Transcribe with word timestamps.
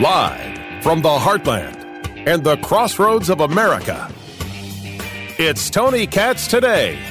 Live 0.00 0.82
from 0.82 1.00
the 1.00 1.08
heartland 1.08 1.74
and 2.26 2.44
the 2.44 2.58
crossroads 2.58 3.30
of 3.30 3.40
America, 3.40 4.12
it's 5.38 5.70
Tony 5.70 6.06
Katz 6.06 6.46
today. 6.46 7.02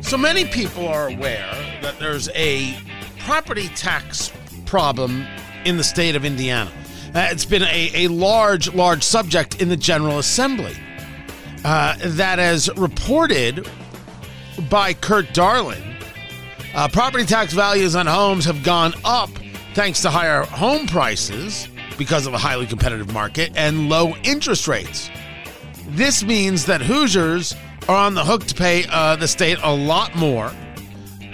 So 0.00 0.18
many 0.18 0.44
people 0.46 0.88
are 0.88 1.06
aware 1.06 1.78
that 1.82 2.00
there's 2.00 2.28
a 2.30 2.76
property 3.20 3.68
tax 3.76 4.32
problem 4.66 5.24
in 5.64 5.76
the 5.76 5.84
state 5.84 6.16
of 6.16 6.24
Indiana. 6.24 6.72
Uh, 7.14 7.28
it's 7.30 7.44
been 7.44 7.62
a, 7.62 7.92
a 7.94 8.08
large, 8.08 8.74
large 8.74 9.04
subject 9.04 9.62
in 9.62 9.68
the 9.68 9.76
General 9.76 10.18
Assembly 10.18 10.74
uh, 11.64 11.96
that, 12.02 12.40
as 12.40 12.68
reported 12.76 13.68
by 14.68 14.92
Kurt 14.94 15.32
Darling, 15.34 15.94
uh, 16.74 16.88
property 16.88 17.24
tax 17.24 17.52
values 17.52 17.94
on 17.94 18.08
homes 18.08 18.44
have 18.44 18.64
gone 18.64 18.92
up 19.04 19.30
thanks 19.80 20.02
to 20.02 20.10
higher 20.10 20.42
home 20.42 20.86
prices 20.86 21.66
because 21.96 22.26
of 22.26 22.34
a 22.34 22.38
highly 22.38 22.66
competitive 22.66 23.14
market 23.14 23.50
and 23.56 23.88
low 23.88 24.14
interest 24.24 24.68
rates. 24.68 25.08
This 25.88 26.22
means 26.22 26.66
that 26.66 26.82
Hoosiers 26.82 27.56
are 27.88 27.96
on 27.96 28.12
the 28.12 28.22
hook 28.22 28.44
to 28.44 28.54
pay 28.54 28.84
uh, 28.90 29.16
the 29.16 29.26
state 29.26 29.56
a 29.62 29.74
lot 29.74 30.14
more 30.14 30.52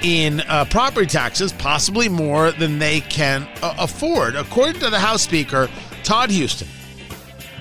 in 0.01 0.43
uh, 0.43 0.65
property 0.67 1.07
taxes, 1.07 1.53
possibly 1.55 2.09
more 2.09 2.53
than 2.53 2.79
they 2.79 3.01
can 3.01 3.49
uh, 3.63 3.75
afford, 3.81 4.37
according 4.37 4.75
to 4.75 4.91
the 4.91 5.01
House 5.01 5.23
Speaker, 5.23 5.69
Todd 6.05 6.31
Huston. 6.31 6.69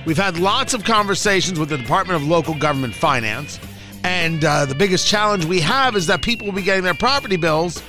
We've 0.06 0.16
had 0.16 0.38
lots 0.38 0.76
of 0.76 0.84
conversations 0.84 1.60
with 1.60 1.70
the 1.70 1.80
Department 1.80 2.22
of 2.22 2.28
Local 2.28 2.54
Government 2.54 2.94
Finance, 2.94 3.60
and 4.04 4.46
uh, 4.46 4.66
the 4.66 4.76
biggest 4.76 5.08
challenge 5.08 5.46
we 5.46 5.62
have 5.62 5.96
is 5.96 6.06
that 6.06 6.22
people 6.22 6.46
will 6.46 6.54
be 6.54 6.62
getting 6.62 6.84
their 6.84 6.94
property 6.94 7.38
bills 7.38 7.82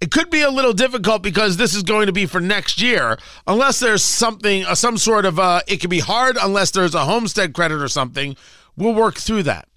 It 0.00 0.10
could 0.10 0.30
be 0.30 0.42
a 0.42 0.50
little 0.50 0.72
difficult 0.72 1.22
because 1.22 1.56
this 1.56 1.74
is 1.74 1.82
going 1.82 2.06
to 2.06 2.12
be 2.12 2.26
for 2.26 2.40
next 2.40 2.80
year, 2.80 3.18
unless 3.46 3.80
there's 3.80 4.02
something, 4.02 4.64
uh, 4.64 4.74
some 4.74 4.96
sort 4.96 5.24
of, 5.24 5.38
uh, 5.38 5.60
it 5.66 5.78
could 5.78 5.90
be 5.90 6.00
hard 6.00 6.36
unless 6.40 6.70
there's 6.70 6.94
a 6.94 7.04
homestead 7.04 7.54
credit 7.54 7.82
or 7.82 7.88
something. 7.88 8.36
We'll 8.76 8.94
work 8.94 9.16
through 9.16 9.44
that. 9.44 9.68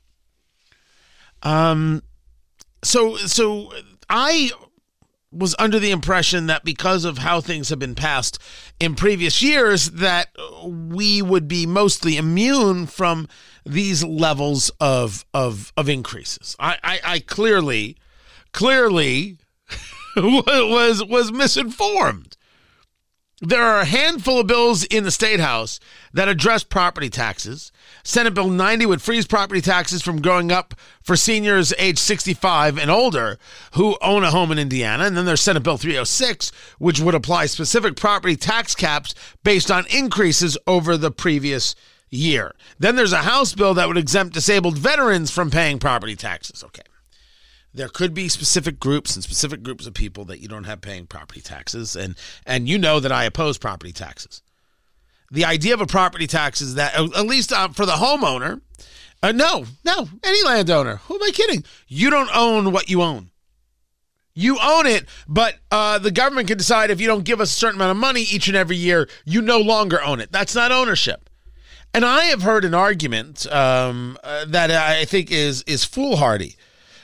Um, 1.44 2.04
so, 2.84 3.18
so 3.18 3.74
I 4.10 4.52
was 5.32 5.56
under 5.58 5.80
the 5.80 5.92
impression 5.92 6.48
that 6.48 6.64
because 6.64 7.06
of 7.06 7.20
how 7.20 7.40
things 7.40 7.70
have 7.70 7.80
been 7.80 7.96
passed 7.96 8.38
in 8.80 8.96
previous 8.96 9.42
years, 9.42 9.92
that 9.92 10.28
we 10.66 11.22
would 11.22 11.48
be 11.48 11.66
mostly 11.66 12.18
immune 12.18 12.86
from 12.86 13.28
these 13.66 14.04
levels 14.04 14.72
of 14.80 15.26
of 15.34 15.72
of 15.78 15.88
increases. 15.88 16.56
I, 16.60 16.78
I, 16.84 17.00
I 17.06 17.20
clearly, 17.20 17.98
clearly 18.52 19.38
was 20.18 21.04
was 21.04 21.32
misinformed. 21.32 22.38
There 23.44 23.64
are 23.64 23.80
a 23.80 23.86
handful 23.86 24.42
of 24.42 24.46
bills 24.46 24.84
in 24.84 25.04
the 25.04 25.10
state 25.10 25.40
house 25.40 25.80
that 26.14 26.28
address 26.28 26.64
property 26.64 27.10
taxes. 27.10 27.72
Senate 28.04 28.36
Bill 28.36 28.50
90 28.50 28.86
would 28.86 29.02
freeze 29.02 29.26
property 29.26 29.62
taxes 29.62 30.04
from 30.04 30.22
going 30.22 30.52
up 30.52 30.76
for 31.02 31.16
seniors 31.16 31.74
age 31.80 31.98
65 31.98 32.78
and 32.78 32.92
older 32.92 33.40
who 33.74 33.98
own 34.00 34.24
a 34.24 34.30
home 34.30 34.52
in 34.52 34.60
Indiana. 34.60 35.06
And 35.06 35.18
then 35.18 35.26
there's 35.26 35.42
Senate 35.42 35.64
Bill 35.64 35.78
306, 35.78 36.52
which 36.78 37.00
would 37.00 37.16
apply 37.16 37.48
specific 37.48 37.96
property 37.96 38.36
tax 38.36 38.76
caps 38.76 39.16
based 39.44 39.72
on 39.72 39.88
increases 39.88 40.56
over 40.68 40.96
the 40.96 41.10
previous 41.10 41.74
year. 42.12 42.54
Then 42.78 42.96
there's 42.96 43.14
a 43.14 43.24
House 43.24 43.56
bill 43.56 43.74
that 43.74 43.88
would 43.88 43.98
exempt 43.98 44.36
disabled 44.36 44.78
veterans 44.78 45.32
from 45.32 45.50
paying 45.50 45.80
property 45.80 46.16
taxes. 46.16 46.64
Okay 46.64 46.84
there 47.74 47.88
could 47.88 48.14
be 48.14 48.28
specific 48.28 48.80
groups 48.80 49.16
and 49.16 49.24
specific 49.24 49.64
groups 49.64 49.88
of 49.88 49.94
people 49.94 50.26
that 50.26 50.40
you 50.40 50.48
don't 50.48 50.66
have 50.66 50.82
paying 50.82 51.08
property 51.08 51.42
taxes 51.42 51.96
and 51.96 52.16
and 52.46 52.68
you 52.68 52.78
know 52.78 53.00
that 53.00 53.12
I 53.12 53.26
oppose 53.26 53.58
property 53.58 53.94
taxes. 53.94 54.42
The 55.32 55.46
idea 55.46 55.74
of 55.74 55.82
a 55.82 55.88
property 55.88 56.28
tax 56.28 56.60
is 56.60 56.76
that 56.76 56.94
at 56.96 57.26
least 57.26 57.54
uh, 57.54 57.70
for 57.70 57.86
the 57.86 57.94
homeowner, 57.94 58.60
uh, 59.24 59.32
no, 59.32 59.66
no, 59.86 60.10
any 60.24 60.44
landowner. 60.44 60.98
Who 60.98 61.16
am 61.16 61.24
I 61.24 61.32
kidding? 61.32 61.64
You 61.88 62.10
don't 62.10 62.30
own 62.36 62.72
what 62.72 62.90
you 62.90 63.02
own. 63.02 63.30
You 64.34 64.58
own 64.62 64.86
it, 64.88 65.06
but 65.28 65.56
uh, 65.72 66.00
the 66.00 66.12
government 66.12 66.48
can 66.48 66.58
decide 66.58 66.90
if 66.90 67.02
you 67.02 67.08
don't 67.08 67.26
give 67.26 67.42
us 67.42 67.52
a 67.52 67.56
certain 67.56 67.76
amount 67.76 67.92
of 67.92 67.98
money 67.98 68.22
each 68.22 68.48
and 68.48 68.56
every 68.56 68.78
year, 68.78 69.08
you 69.26 69.42
no 69.42 69.60
longer 69.60 70.02
own 70.02 70.22
it. 70.22 70.32
That's 70.32 70.56
not 70.56 70.72
ownership. 70.72 71.30
And 71.94 72.06
I 72.06 72.26
have 72.26 72.42
heard 72.42 72.64
an 72.64 72.74
argument 72.74 73.46
um, 73.52 74.18
uh, 74.24 74.46
that 74.46 74.72
I 74.72 75.04
think 75.04 75.32
is 75.32 75.64
is 75.64 75.84
foolhardy 75.84 76.56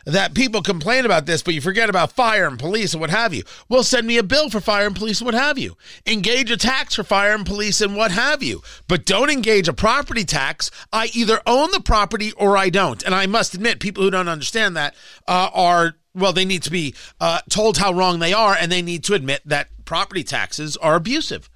that 0.08 0.34
people 0.34 0.62
complain 0.62 1.06
about 1.06 1.26
this, 1.26 1.44
but 1.44 1.54
you 1.54 1.60
forget 1.60 1.90
about 1.90 2.14
fire 2.14 2.48
and 2.48 2.58
police 2.58 2.94
and 2.94 3.02
what 3.02 3.10
have 3.10 3.34
you. 3.34 3.44
Well, 3.68 3.84
send 3.84 4.08
me 4.08 4.18
a 4.18 4.24
bill 4.24 4.50
for 4.50 4.62
fire 4.62 4.88
and 4.88 4.96
police 4.96 5.20
and 5.20 5.26
what 5.26 5.34
have 5.34 5.60
you. 5.60 5.76
Engage 6.06 6.50
a 6.50 6.56
tax 6.56 6.96
for 6.96 7.04
fire 7.04 7.34
and 7.34 7.46
police 7.46 7.82
and 7.82 7.94
what 7.94 8.12
have 8.12 8.42
you. 8.42 8.62
But 8.88 9.06
don't 9.06 9.30
engage 9.30 9.68
a 9.68 9.74
property 9.74 10.24
tax. 10.24 10.72
I 10.94 11.10
either 11.14 11.42
own 11.46 11.72
the 11.72 11.82
property 11.82 12.32
or 12.32 12.56
I 12.56 12.70
don't. 12.70 13.04
And 13.04 13.14
I 13.14 13.26
must 13.26 13.54
admit, 13.54 13.82
people 13.82 14.02
who 14.02 14.10
don't 14.10 14.30
understand 14.30 14.78
that 14.78 14.96
uh, 15.28 15.50
are 15.54 15.96
well, 16.16 16.34
they 16.34 16.46
need 16.46 16.64
to 16.64 16.72
be 16.72 16.96
uh, 17.20 17.42
told 17.48 17.78
how 17.78 17.94
wrong 17.94 18.18
they 18.18 18.34
are, 18.34 18.56
and 18.60 18.72
they 18.72 18.82
need 18.82 19.04
to 19.04 19.14
admit 19.14 19.42
that 19.46 19.68
property 19.86 20.24
taxes 20.24 20.76
are 20.78 20.96
abusive. 20.96 21.48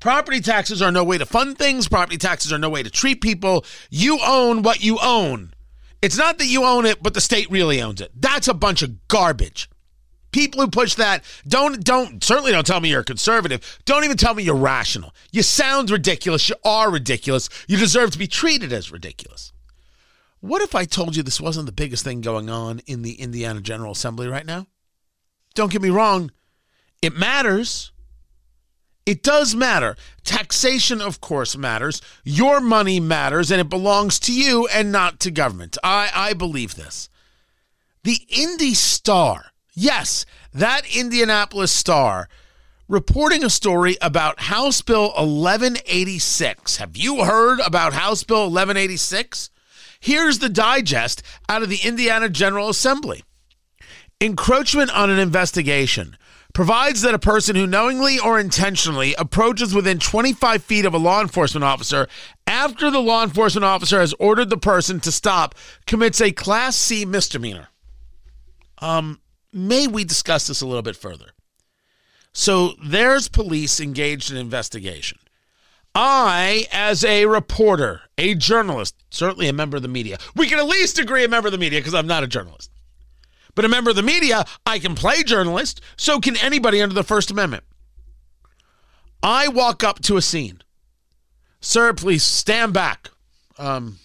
Property 0.00 0.40
taxes 0.40 0.80
are 0.80 0.92
no 0.92 1.04
way 1.04 1.18
to 1.18 1.26
fund 1.26 1.58
things. 1.58 1.88
Property 1.88 2.16
taxes 2.16 2.52
are 2.52 2.58
no 2.58 2.70
way 2.70 2.82
to 2.82 2.90
treat 2.90 3.20
people. 3.20 3.64
You 3.90 4.18
own 4.24 4.62
what 4.62 4.82
you 4.82 4.98
own. 5.02 5.53
It's 6.04 6.18
not 6.18 6.36
that 6.36 6.48
you 6.48 6.64
own 6.64 6.84
it, 6.84 7.02
but 7.02 7.14
the 7.14 7.20
state 7.22 7.50
really 7.50 7.80
owns 7.80 8.02
it. 8.02 8.10
That's 8.14 8.46
a 8.46 8.52
bunch 8.52 8.82
of 8.82 9.08
garbage. 9.08 9.70
People 10.32 10.60
who 10.60 10.68
push 10.68 10.96
that 10.96 11.24
don't 11.48 11.82
don't 11.82 12.22
certainly 12.22 12.52
don't 12.52 12.66
tell 12.66 12.78
me 12.78 12.90
you're 12.90 13.00
a 13.00 13.04
conservative. 13.04 13.78
Don't 13.86 14.04
even 14.04 14.18
tell 14.18 14.34
me 14.34 14.42
you're 14.42 14.54
rational. 14.54 15.14
You 15.32 15.42
sound 15.42 15.90
ridiculous. 15.90 16.46
You 16.46 16.56
are 16.62 16.90
ridiculous. 16.90 17.48
You 17.68 17.78
deserve 17.78 18.10
to 18.10 18.18
be 18.18 18.26
treated 18.26 18.70
as 18.70 18.92
ridiculous. 18.92 19.54
What 20.40 20.60
if 20.60 20.74
I 20.74 20.84
told 20.84 21.16
you 21.16 21.22
this 21.22 21.40
wasn't 21.40 21.64
the 21.64 21.72
biggest 21.72 22.04
thing 22.04 22.20
going 22.20 22.50
on 22.50 22.80
in 22.80 23.00
the 23.00 23.14
Indiana 23.14 23.62
General 23.62 23.92
Assembly 23.92 24.28
right 24.28 24.44
now? 24.44 24.66
Don't 25.54 25.72
get 25.72 25.80
me 25.80 25.88
wrong, 25.88 26.30
it 27.00 27.16
matters. 27.16 27.92
It 29.06 29.22
does 29.22 29.54
matter. 29.54 29.96
Taxation, 30.24 31.02
of 31.02 31.20
course, 31.20 31.56
matters. 31.56 32.00
Your 32.24 32.60
money 32.60 33.00
matters, 33.00 33.50
and 33.50 33.60
it 33.60 33.68
belongs 33.68 34.18
to 34.20 34.32
you 34.32 34.66
and 34.68 34.90
not 34.90 35.20
to 35.20 35.30
government. 35.30 35.76
I, 35.84 36.10
I 36.14 36.32
believe 36.32 36.74
this. 36.74 37.10
The 38.02 38.18
Indy 38.28 38.74
Star, 38.74 39.46
yes, 39.74 40.24
that 40.52 40.82
Indianapolis 40.94 41.72
Star, 41.72 42.28
reporting 42.88 43.44
a 43.44 43.50
story 43.50 43.96
about 44.00 44.40
House 44.40 44.80
Bill 44.80 45.08
1186. 45.08 46.76
Have 46.76 46.96
you 46.96 47.24
heard 47.24 47.60
about 47.60 47.92
House 47.92 48.24
Bill 48.24 48.50
1186? 48.50 49.50
Here's 50.00 50.38
the 50.38 50.48
digest 50.48 51.22
out 51.48 51.62
of 51.62 51.70
the 51.70 51.80
Indiana 51.82 52.28
General 52.28 52.68
Assembly 52.68 53.24
Encroachment 54.20 54.90
on 54.90 55.10
an 55.10 55.18
investigation 55.18 56.16
provides 56.54 57.02
that 57.02 57.14
a 57.14 57.18
person 57.18 57.56
who 57.56 57.66
knowingly 57.66 58.18
or 58.18 58.38
intentionally 58.40 59.14
approaches 59.16 59.74
within 59.74 59.98
25 59.98 60.62
feet 60.62 60.86
of 60.86 60.94
a 60.94 60.98
law 60.98 61.20
enforcement 61.20 61.64
officer 61.64 62.06
after 62.46 62.90
the 62.90 63.00
law 63.00 63.22
enforcement 63.22 63.64
officer 63.64 64.00
has 64.00 64.14
ordered 64.14 64.48
the 64.48 64.56
person 64.56 65.00
to 65.00 65.12
stop 65.12 65.54
commits 65.86 66.20
a 66.20 66.32
Class 66.32 66.76
C 66.76 67.04
misdemeanor. 67.04 67.68
Um, 68.78 69.20
may 69.52 69.88
we 69.88 70.04
discuss 70.04 70.46
this 70.46 70.62
a 70.62 70.66
little 70.66 70.82
bit 70.82 70.96
further? 70.96 71.32
So 72.32 72.72
there's 72.82 73.28
police 73.28 73.80
engaged 73.80 74.30
in 74.30 74.36
investigation. 74.36 75.18
I, 75.94 76.66
as 76.72 77.04
a 77.04 77.26
reporter, 77.26 78.02
a 78.18 78.34
journalist, 78.34 78.96
certainly 79.10 79.48
a 79.48 79.52
member 79.52 79.76
of 79.76 79.82
the 79.82 79.88
media, 79.88 80.18
we 80.34 80.48
can 80.48 80.58
at 80.58 80.66
least 80.66 80.98
agree 80.98 81.24
a 81.24 81.28
member 81.28 81.48
of 81.48 81.52
the 81.52 81.58
media 81.58 81.78
because 81.80 81.94
I'm 81.94 82.08
not 82.08 82.24
a 82.24 82.28
journalist. 82.28 82.70
But 83.54 83.64
a 83.64 83.68
member 83.68 83.90
of 83.90 83.96
the 83.96 84.02
media, 84.02 84.44
I 84.66 84.78
can 84.78 84.94
play 84.94 85.22
journalist, 85.22 85.80
so 85.96 86.20
can 86.20 86.36
anybody 86.36 86.82
under 86.82 86.94
the 86.94 87.04
First 87.04 87.30
Amendment. 87.30 87.64
I 89.22 89.48
walk 89.48 89.82
up 89.82 90.00
to 90.02 90.16
a 90.16 90.22
scene. 90.22 90.62
Sir, 91.60 91.92
please 91.94 92.22
stand 92.22 92.74
back. 92.74 93.10
Um, 93.58 93.98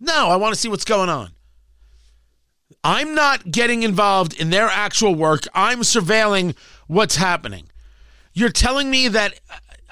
no, 0.00 0.28
I 0.28 0.36
want 0.36 0.54
to 0.54 0.60
see 0.60 0.68
what's 0.68 0.84
going 0.84 1.08
on. 1.08 1.30
I'm 2.82 3.14
not 3.14 3.50
getting 3.50 3.82
involved 3.82 4.38
in 4.40 4.50
their 4.50 4.68
actual 4.68 5.14
work. 5.14 5.46
I'm 5.54 5.80
surveilling 5.80 6.56
what's 6.86 7.16
happening. 7.16 7.68
You're 8.32 8.50
telling 8.50 8.90
me 8.90 9.08
that 9.08 9.38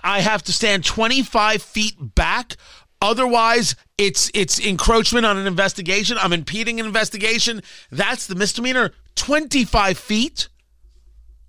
I 0.03 0.21
have 0.21 0.43
to 0.45 0.53
stand 0.53 0.85
25 0.85 1.63
feet 1.63 1.95
back. 1.99 2.57
Otherwise, 3.05 3.77
it's 3.99 4.31
it's 4.33 4.59
encroachment 4.59 5.27
on 5.27 5.37
an 5.37 5.47
investigation. 5.47 6.17
I'm 6.19 6.33
impeding 6.33 6.81
an 6.81 6.87
investigation. 6.87 7.61
That's 7.91 8.27
the 8.27 8.35
misdemeanor. 8.35 8.93
25 9.15 9.99
feet? 9.99 10.49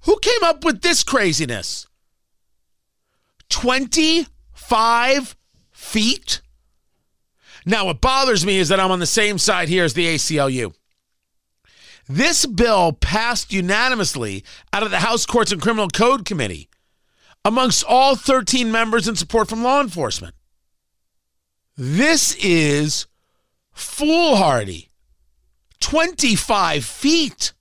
Who 0.02 0.20
came 0.20 0.44
up 0.44 0.66
with 0.66 0.82
this 0.82 1.02
craziness? 1.02 1.88
25 3.48 5.38
feet? 5.72 6.42
Now, 7.66 7.86
what 7.86 8.02
bothers 8.02 8.46
me 8.46 8.58
is 8.58 8.68
that 8.68 8.82
I'm 8.82 8.92
on 8.92 9.00
the 9.00 9.06
same 9.06 9.38
side 9.38 9.70
here 9.70 9.86
as 9.86 9.94
the 9.94 10.08
ACLU. 10.08 10.74
This 12.10 12.46
bill 12.46 12.92
passed 12.92 13.54
unanimously 13.54 14.44
out 14.74 14.84
of 14.84 14.92
the 14.92 15.00
House 15.00 15.26
Courts 15.26 15.54
and 15.54 15.62
Criminal 15.62 15.88
Code 15.88 16.26
Committee 16.26 16.68
amongst 17.46 17.86
all 17.86 18.18
13 18.18 18.70
members 18.74 19.08
in 19.08 19.16
support 19.16 19.48
from 19.48 19.64
law 19.64 19.80
enforcement. 19.80 20.36
This 21.78 22.36
is 22.36 23.08
foolhardy. 23.74 24.90
25 25.82 26.86
feet. 26.86 27.54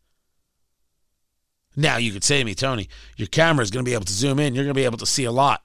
Now, 1.77 1.97
you 1.97 2.13
could 2.13 2.23
say 2.23 2.39
to 2.39 2.45
me, 2.45 2.55
Tony, 2.55 2.89
your 3.17 3.27
camera 3.27 3.63
is 3.63 3.71
going 3.71 3.85
to 3.85 3.89
be 3.89 3.95
able 3.95 4.05
to 4.05 4.13
zoom 4.13 4.39
in. 4.39 4.55
You're 4.55 4.65
going 4.65 4.75
to 4.75 4.81
be 4.81 4.85
able 4.85 4.99
to 4.99 5.07
see 5.07 5.25
a 5.25 5.33
lot. 5.33 5.63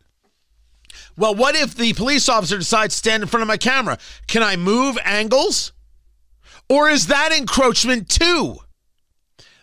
Well, 1.16 1.36
what 1.36 1.56
if 1.56 1.76
the 1.76 1.94
police 1.94 2.28
officer 2.28 2.58
decides 2.58 2.96
to 2.96 2.98
stand 2.98 3.22
in 3.22 3.30
front 3.30 3.44
of 3.44 3.48
my 3.48 3.58
camera? 3.58 3.98
Can 4.28 4.42
I 4.42 4.56
move 4.56 4.98
angles? 5.04 5.74
Or 6.68 6.90
is 6.90 7.08
that 7.08 7.32
encroachment 7.32 8.10
too? 8.10 8.58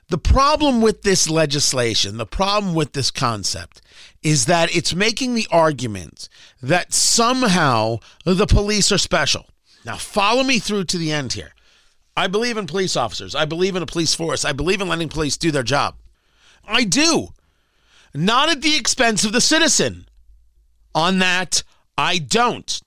The 0.08 0.18
problem 0.18 0.82
with 0.82 1.02
this 1.02 1.28
legislation, 1.28 2.16
the 2.16 2.26
problem 2.26 2.74
with 2.74 2.92
this 2.92 3.10
concept, 3.10 3.82
is 4.22 4.46
that 4.46 4.74
it's 4.74 4.94
making 4.94 5.34
the 5.34 5.48
argument 5.50 6.28
that 6.62 6.92
somehow 6.92 7.98
the 8.24 8.46
police 8.46 8.92
are 8.92 8.98
special. 8.98 9.46
Now, 9.84 9.96
follow 9.96 10.44
me 10.44 10.58
through 10.60 10.84
to 10.84 10.98
the 10.98 11.12
end 11.12 11.32
here. 11.32 11.52
I 12.16 12.28
believe 12.28 12.56
in 12.56 12.66
police 12.66 12.96
officers. 12.96 13.34
I 13.34 13.44
believe 13.44 13.76
in 13.76 13.82
a 13.82 13.86
police 13.86 14.14
force. 14.14 14.44
I 14.44 14.52
believe 14.52 14.80
in 14.80 14.88
letting 14.88 15.08
police 15.08 15.36
do 15.36 15.50
their 15.50 15.62
job. 15.62 15.96
I 16.64 16.84
do. 16.84 17.28
Not 18.14 18.48
at 18.48 18.62
the 18.62 18.76
expense 18.76 19.24
of 19.24 19.32
the 19.32 19.40
citizen. 19.40 20.08
On 20.94 21.18
that, 21.18 21.62
I 21.98 22.18
don't. 22.18 22.80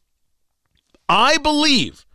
I 1.08 1.38
believe 1.38 2.06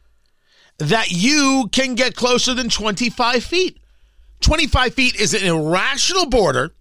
that 0.78 1.12
you 1.12 1.68
can 1.72 1.94
get 1.94 2.16
closer 2.16 2.54
than 2.54 2.68
25 2.68 3.44
feet. 3.44 3.78
25 4.44 4.92
feet 4.92 5.16
is 5.16 5.32
an 5.32 5.42
irrational 5.42 6.26
border 6.26 6.74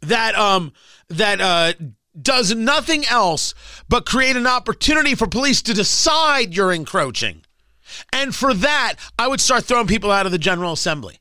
that 0.00 0.34
um 0.34 0.72
that 1.08 1.40
uh 1.40 1.72
does 2.20 2.54
nothing 2.54 3.04
else 3.06 3.54
but 3.88 4.06
create 4.06 4.36
an 4.36 4.46
opportunity 4.46 5.14
for 5.14 5.26
police 5.26 5.60
to 5.62 5.74
decide 5.74 6.54
you're 6.54 6.72
encroaching. 6.72 7.42
And 8.12 8.34
for 8.34 8.54
that, 8.54 8.94
I 9.18 9.26
would 9.28 9.40
start 9.40 9.64
throwing 9.64 9.88
people 9.88 10.10
out 10.10 10.24
of 10.24 10.32
the 10.32 10.38
General 10.38 10.72
Assembly. 10.72 11.18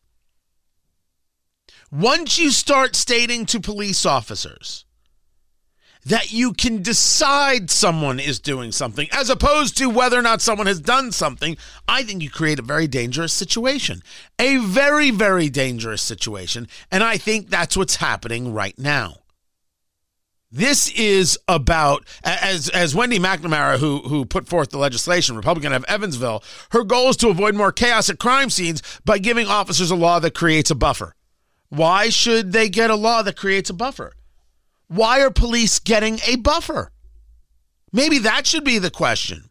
Once 1.92 2.40
you 2.40 2.52
start 2.52 2.96
stating 2.96 3.46
to 3.48 3.60
police 3.60 4.06
officers 4.06 4.86
that 6.06 6.32
you 6.32 6.54
can 6.54 6.82
decide 6.82 7.70
someone 7.70 8.20
is 8.20 8.40
doing 8.40 8.72
something 8.72 9.08
as 9.12 9.30
opposed 9.30 9.78
to 9.78 9.90
whether 9.90 10.18
or 10.18 10.22
not 10.22 10.42
someone 10.42 10.68
has 10.68 10.80
done 10.80 11.12
something, 11.12 11.58
I 11.88 12.04
think 12.04 12.22
you 12.22 12.30
create 12.30 12.60
a 12.60 12.64
very 12.64 12.88
dangerous 12.88 13.34
situation. 13.34 14.02
A 14.40 14.58
very, 14.58 15.12
very 15.12 15.50
dangerous 15.50 16.02
situation. 16.02 16.68
And 16.92 17.04
I 17.04 17.18
think 17.18 17.50
that's 17.50 17.78
what's 17.78 17.98
happening 17.98 18.54
right 18.54 18.78
now. 18.78 19.18
This 20.52 20.92
is 20.92 21.40
about 21.48 22.06
as 22.24 22.70
as 22.70 22.94
Wendy 22.94 23.18
McNamara, 23.18 23.80
who 23.80 24.02
who 24.02 24.24
put 24.24 24.48
forth 24.48 24.70
the 24.70 24.78
legislation, 24.78 25.36
Republican 25.36 25.74
of 25.74 25.84
Evansville, 25.86 26.44
her 26.74 26.84
goal 26.84 27.10
is 27.10 27.18
to 27.18 27.30
avoid 27.30 27.56
more 27.56 27.72
chaos 27.72 28.08
at 28.08 28.20
crime 28.20 28.52
scenes 28.52 28.84
by 29.04 29.18
giving 29.18 29.48
officers 29.48 29.90
a 29.90 29.96
law 29.96 30.20
that 30.20 30.36
creates 30.36 30.70
a 30.70 30.76
buffer. 30.76 31.16
Why 31.70 32.10
should 32.10 32.52
they 32.52 32.70
get 32.70 32.92
a 32.92 32.96
law 32.96 33.24
that 33.24 33.36
creates 33.36 33.72
a 33.72 33.74
buffer? 33.74 34.14
Why 34.94 35.22
are 35.22 35.32
police 35.32 35.80
getting 35.80 36.20
a 36.28 36.36
buffer? 36.36 36.92
Maybe 37.92 38.20
that 38.20 38.46
should 38.46 38.64
be 38.64 38.78
the 38.78 38.92
question. 38.92 39.50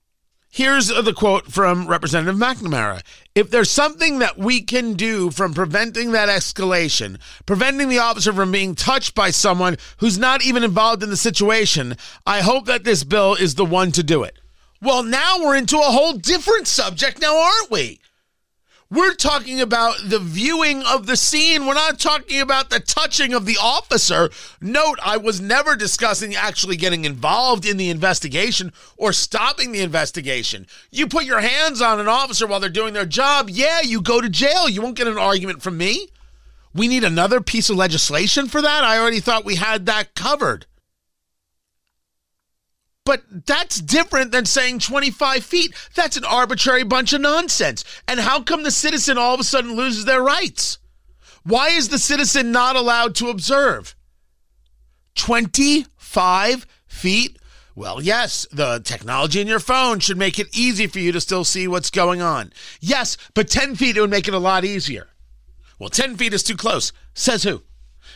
Here's 0.48 0.86
the 0.86 1.12
quote 1.12 1.50
from 1.50 1.88
Representative 1.88 2.36
McNamara. 2.36 3.02
If 3.34 3.50
there's 3.50 3.68
something 3.68 4.20
that 4.20 4.38
we 4.38 4.60
can 4.60 4.92
do 4.92 5.32
from 5.32 5.52
preventing 5.52 6.12
that 6.12 6.28
escalation, 6.28 7.18
preventing 7.44 7.88
the 7.88 7.98
officer 7.98 8.32
from 8.32 8.52
being 8.52 8.76
touched 8.76 9.16
by 9.16 9.30
someone 9.30 9.78
who's 9.96 10.16
not 10.16 10.44
even 10.44 10.62
involved 10.62 11.02
in 11.02 11.10
the 11.10 11.16
situation, 11.16 11.96
I 12.24 12.42
hope 12.42 12.66
that 12.66 12.84
this 12.84 13.02
bill 13.02 13.34
is 13.34 13.56
the 13.56 13.64
one 13.64 13.90
to 13.92 14.04
do 14.04 14.22
it. 14.22 14.38
Well, 14.80 15.02
now 15.02 15.38
we're 15.40 15.56
into 15.56 15.76
a 15.76 15.80
whole 15.80 16.12
different 16.12 16.68
subject 16.68 17.20
now, 17.20 17.36
aren't 17.36 17.70
we? 17.72 17.98
We're 18.92 19.14
talking 19.14 19.58
about 19.58 19.94
the 20.04 20.18
viewing 20.18 20.82
of 20.82 21.06
the 21.06 21.16
scene. 21.16 21.64
We're 21.64 21.72
not 21.72 21.98
talking 21.98 22.42
about 22.42 22.68
the 22.68 22.78
touching 22.78 23.32
of 23.32 23.46
the 23.46 23.56
officer. 23.58 24.28
Note, 24.60 24.98
I 25.02 25.16
was 25.16 25.40
never 25.40 25.76
discussing 25.76 26.36
actually 26.36 26.76
getting 26.76 27.06
involved 27.06 27.64
in 27.64 27.78
the 27.78 27.88
investigation 27.88 28.70
or 28.98 29.14
stopping 29.14 29.72
the 29.72 29.80
investigation. 29.80 30.66
You 30.90 31.06
put 31.06 31.24
your 31.24 31.40
hands 31.40 31.80
on 31.80 32.00
an 32.00 32.06
officer 32.06 32.46
while 32.46 32.60
they're 32.60 32.68
doing 32.68 32.92
their 32.92 33.06
job, 33.06 33.48
yeah, 33.48 33.80
you 33.80 34.02
go 34.02 34.20
to 34.20 34.28
jail. 34.28 34.68
You 34.68 34.82
won't 34.82 34.98
get 34.98 35.08
an 35.08 35.16
argument 35.16 35.62
from 35.62 35.78
me. 35.78 36.08
We 36.74 36.86
need 36.86 37.02
another 37.02 37.40
piece 37.40 37.70
of 37.70 37.78
legislation 37.78 38.46
for 38.46 38.60
that. 38.60 38.84
I 38.84 38.98
already 38.98 39.20
thought 39.20 39.46
we 39.46 39.56
had 39.56 39.86
that 39.86 40.14
covered. 40.14 40.66
But 43.04 43.22
that's 43.46 43.80
different 43.80 44.30
than 44.30 44.46
saying 44.46 44.78
25 44.78 45.44
feet. 45.44 45.74
That's 45.94 46.16
an 46.16 46.24
arbitrary 46.24 46.84
bunch 46.84 47.12
of 47.12 47.20
nonsense. 47.20 47.84
And 48.06 48.20
how 48.20 48.42
come 48.42 48.62
the 48.62 48.70
citizen 48.70 49.18
all 49.18 49.34
of 49.34 49.40
a 49.40 49.44
sudden 49.44 49.74
loses 49.74 50.04
their 50.04 50.22
rights? 50.22 50.78
Why 51.44 51.70
is 51.70 51.88
the 51.88 51.98
citizen 51.98 52.52
not 52.52 52.76
allowed 52.76 53.16
to 53.16 53.28
observe? 53.28 53.96
25 55.16 56.66
feet? 56.86 57.38
Well, 57.74 58.02
yes, 58.02 58.46
the 58.52 58.80
technology 58.84 59.40
in 59.40 59.48
your 59.48 59.58
phone 59.58 59.98
should 59.98 60.18
make 60.18 60.38
it 60.38 60.56
easy 60.56 60.86
for 60.86 60.98
you 60.98 61.10
to 61.12 61.20
still 61.20 61.44
see 61.44 61.66
what's 61.66 61.90
going 61.90 62.20
on. 62.20 62.52
Yes, 62.80 63.16
but 63.34 63.48
10 63.48 63.76
feet, 63.76 63.96
it 63.96 64.00
would 64.00 64.10
make 64.10 64.28
it 64.28 64.34
a 64.34 64.38
lot 64.38 64.64
easier. 64.64 65.08
Well, 65.78 65.88
10 65.88 66.16
feet 66.16 66.34
is 66.34 66.42
too 66.42 66.56
close. 66.56 66.92
Says 67.14 67.42
who? 67.42 67.62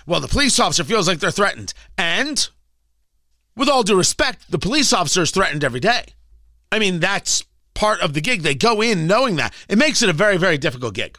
Well, 0.06 0.20
the 0.20 0.28
police 0.28 0.60
officer 0.60 0.84
feels 0.84 1.08
like 1.08 1.18
they're 1.18 1.30
threatened. 1.30 1.74
And 1.98 2.48
with 3.56 3.68
all 3.68 3.82
due 3.82 3.96
respect, 3.96 4.50
the 4.50 4.58
police 4.58 4.92
officer 4.92 5.22
is 5.22 5.30
threatened 5.30 5.64
every 5.64 5.80
day. 5.80 6.04
I 6.70 6.78
mean, 6.78 7.00
that's 7.00 7.44
part 7.74 8.00
of 8.00 8.14
the 8.14 8.20
gig. 8.20 8.42
They 8.42 8.54
go 8.54 8.80
in 8.80 9.06
knowing 9.06 9.36
that. 9.36 9.54
It 9.68 9.78
makes 9.78 10.02
it 10.02 10.08
a 10.08 10.14
very, 10.14 10.36
very 10.36 10.58
difficult 10.58 10.94
gig. 10.94 11.18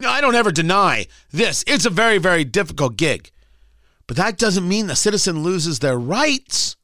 Now, 0.00 0.12
I 0.12 0.20
don't 0.20 0.34
ever 0.34 0.52
deny 0.52 1.06
this. 1.32 1.64
It's 1.66 1.86
a 1.86 1.90
very, 1.90 2.18
very 2.18 2.44
difficult 2.44 2.96
gig. 2.96 3.30
But 4.06 4.16
that 4.16 4.38
doesn't 4.38 4.68
mean 4.68 4.86
the 4.86 4.96
citizen 4.96 5.42
loses 5.42 5.80
their 5.80 5.98
rights 5.98 6.76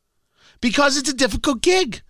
because 0.60 0.96
it's 0.96 1.08
a 1.08 1.14
difficult 1.14 1.62
gig. 1.62 2.02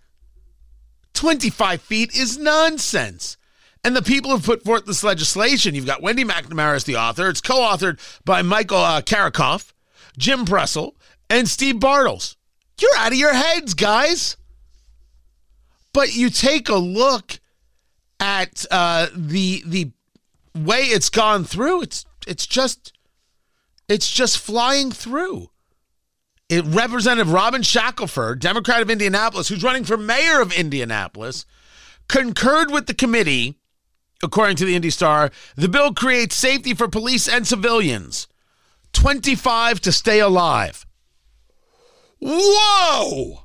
25 1.13 1.81
feet 1.81 2.15
is 2.15 2.37
nonsense. 2.37 3.37
And 3.83 3.95
the 3.95 4.01
people 4.01 4.31
who 4.31 4.39
put 4.39 4.63
forth 4.63 4.85
this 4.85 5.03
legislation, 5.03 5.75
you've 5.75 5.85
got 5.85 6.01
Wendy 6.01 6.23
McNamara 6.23 6.75
as 6.75 6.85
the 6.85 6.95
author. 6.95 7.29
It's 7.29 7.39
co 7.39 7.59
authored 7.59 7.99
by 8.25 8.41
Michael 8.41 8.79
uh, 8.79 9.01
Karickhoff, 9.01 9.73
Jim 10.17 10.43
Pressel, 10.43 10.95
and 11.29 11.47
Steve 11.47 11.79
Bartels. 11.79 12.35
You're 12.79 12.95
out 12.97 13.11
of 13.11 13.17
your 13.17 13.33
heads, 13.33 13.73
guys. 13.73 14.37
But 15.93 16.15
you 16.15 16.29
take 16.29 16.67
a 16.67 16.75
look 16.75 17.39
at 18.19 18.65
uh, 18.69 19.07
the 19.15 19.63
the 19.65 19.91
way 20.53 20.81
it's 20.81 21.09
gone 21.09 21.43
through. 21.43 21.83
It's 21.83 22.05
it's 22.27 22.45
just 22.45 22.93
it's 23.87 24.11
just 24.11 24.37
flying 24.37 24.91
through. 24.91 25.49
It, 26.49 26.63
Representative 26.65 27.31
Robin 27.31 27.61
Shackleford, 27.61 28.39
Democrat 28.39 28.81
of 28.81 28.89
Indianapolis, 28.89 29.47
who's 29.47 29.63
running 29.63 29.83
for 29.83 29.97
mayor 29.97 30.41
of 30.41 30.53
Indianapolis, 30.53 31.45
concurred 32.07 32.71
with 32.71 32.87
the 32.87 32.93
committee. 32.93 33.59
According 34.23 34.55
to 34.57 34.65
the 34.65 34.75
Indy 34.75 34.89
Star, 34.89 35.29
the 35.55 35.67
bill 35.67 35.93
creates 35.93 36.35
safety 36.35 36.73
for 36.73 36.87
police 36.87 37.27
and 37.27 37.45
civilians. 37.45 38.27
25 38.93 39.81
to 39.81 39.91
stay 39.91 40.19
alive. 40.19 40.85
Whoa! 42.19 43.43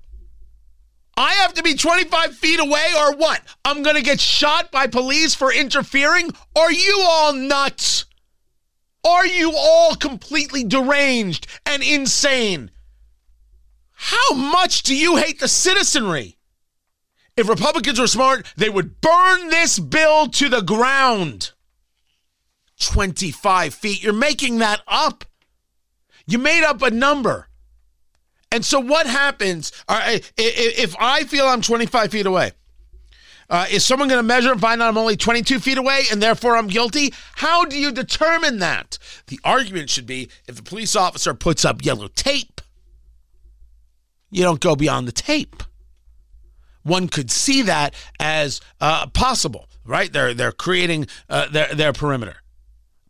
I 1.16 1.34
have 1.34 1.52
to 1.54 1.62
be 1.62 1.74
25 1.74 2.34
feet 2.34 2.60
away 2.60 2.86
or 2.98 3.14
what? 3.14 3.42
I'm 3.64 3.82
going 3.82 3.96
to 3.96 4.02
get 4.02 4.20
shot 4.20 4.70
by 4.70 4.86
police 4.86 5.34
for 5.34 5.52
interfering? 5.52 6.30
Are 6.56 6.72
you 6.72 7.04
all 7.06 7.34
nuts? 7.34 8.06
Are 9.04 9.26
you 9.26 9.52
all 9.54 9.94
completely 9.96 10.64
deranged 10.64 11.46
and 11.66 11.82
insane? 11.82 12.70
How 13.92 14.32
much 14.32 14.82
do 14.82 14.96
you 14.96 15.16
hate 15.16 15.40
the 15.40 15.48
citizenry? 15.48 16.38
If 17.36 17.50
Republicans 17.50 18.00
were 18.00 18.06
smart, 18.06 18.46
they 18.56 18.70
would 18.70 19.02
burn 19.02 19.50
this 19.50 19.78
bill 19.78 20.28
to 20.28 20.48
the 20.48 20.62
ground. 20.62 21.52
25 22.80 23.74
feet. 23.74 24.02
You're 24.02 24.14
making 24.14 24.58
that 24.58 24.80
up. 24.88 25.26
You 26.26 26.38
made 26.38 26.64
up 26.64 26.80
a 26.80 26.90
number. 26.90 27.49
And 28.52 28.64
so 28.64 28.80
what 28.80 29.06
happens 29.06 29.72
if 29.88 30.96
I 30.98 31.24
feel 31.24 31.46
I'm 31.46 31.62
25 31.62 32.10
feet 32.10 32.26
away? 32.26 32.52
Uh, 33.48 33.66
is 33.70 33.84
someone 33.84 34.08
going 34.08 34.18
to 34.18 34.26
measure 34.26 34.52
and 34.52 34.60
find 34.60 34.80
out 34.80 34.88
I'm 34.88 34.98
only 34.98 35.16
22 35.16 35.58
feet 35.58 35.78
away 35.78 36.04
and 36.10 36.22
therefore 36.22 36.56
I'm 36.56 36.68
guilty? 36.68 37.12
How 37.36 37.64
do 37.64 37.76
you 37.76 37.90
determine 37.90 38.60
that? 38.60 38.96
The 39.26 39.40
argument 39.44 39.90
should 39.90 40.06
be 40.06 40.28
if 40.46 40.54
the 40.54 40.62
police 40.62 40.94
officer 40.94 41.34
puts 41.34 41.64
up 41.64 41.84
yellow 41.84 42.08
tape, 42.08 42.60
you 44.30 44.44
don't 44.44 44.60
go 44.60 44.76
beyond 44.76 45.08
the 45.08 45.12
tape. 45.12 45.64
One 46.82 47.08
could 47.08 47.30
see 47.30 47.62
that 47.62 47.94
as 48.20 48.60
uh, 48.80 49.06
possible, 49.08 49.68
right? 49.84 50.12
They're 50.12 50.32
they're 50.32 50.52
creating 50.52 51.08
uh, 51.28 51.48
their 51.48 51.74
their 51.74 51.92
perimeter. 51.92 52.36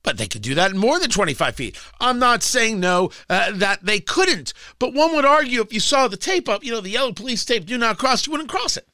But 0.03 0.17
they 0.17 0.29
could 0.29 0.43
do 0.43 0.55
that 0.55 0.71
in 0.71 0.79
more 0.79 0.99
than 0.99 1.11
25 1.11 1.55
feet. 1.55 1.79
I'm 2.01 2.19
not 2.19 2.43
saying 2.43 2.81
no, 2.81 3.11
uh, 3.29 3.53
that 3.53 3.85
they 3.85 4.01
couldn't. 4.01 4.55
But 4.79 4.95
one 4.95 5.15
would 5.15 5.27
argue 5.27 5.61
if 5.61 5.73
you 5.73 5.81
saw 5.81 6.09
the 6.09 6.17
tape 6.17 6.49
up, 6.49 6.65
you 6.65 6.73
know, 6.73 6.81
the 6.81 6.91
yellow 6.91 7.13
police 7.13 7.45
tape, 7.45 7.67
do 7.67 7.77
not 7.77 7.99
cross, 7.99 8.27
you 8.27 8.31
wouldn't 8.31 8.49
cross 8.49 8.77
it. 8.77 8.89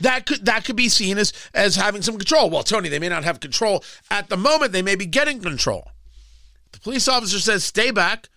That 0.00 0.24
could 0.24 0.46
that 0.46 0.64
could 0.64 0.74
be 0.74 0.88
seen 0.88 1.18
as 1.18 1.32
as 1.52 1.76
having 1.76 2.00
some 2.00 2.16
control. 2.16 2.48
Well, 2.48 2.62
Tony, 2.62 2.88
they 2.88 2.98
may 2.98 3.10
not 3.10 3.24
have 3.24 3.40
control 3.40 3.84
at 4.10 4.30
the 4.30 4.38
moment. 4.38 4.72
They 4.72 4.82
may 4.82 4.94
be 4.94 5.06
getting 5.06 5.40
control. 5.40 5.90
The 6.72 6.80
police 6.80 7.06
officer 7.08 7.38
says, 7.38 7.62
"Stay 7.62 7.90
back." 7.90 8.30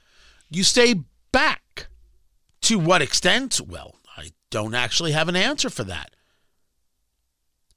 You 0.52 0.64
stay 0.64 0.96
back. 1.32 1.88
To 2.64 2.78
what 2.78 3.02
extent? 3.02 3.62
Well, 3.66 3.96
I 4.18 4.32
don't 4.52 4.76
actually 4.76 5.14
have 5.14 5.30
an 5.30 5.36
answer 5.36 5.70
for 5.70 5.84
that 5.86 6.15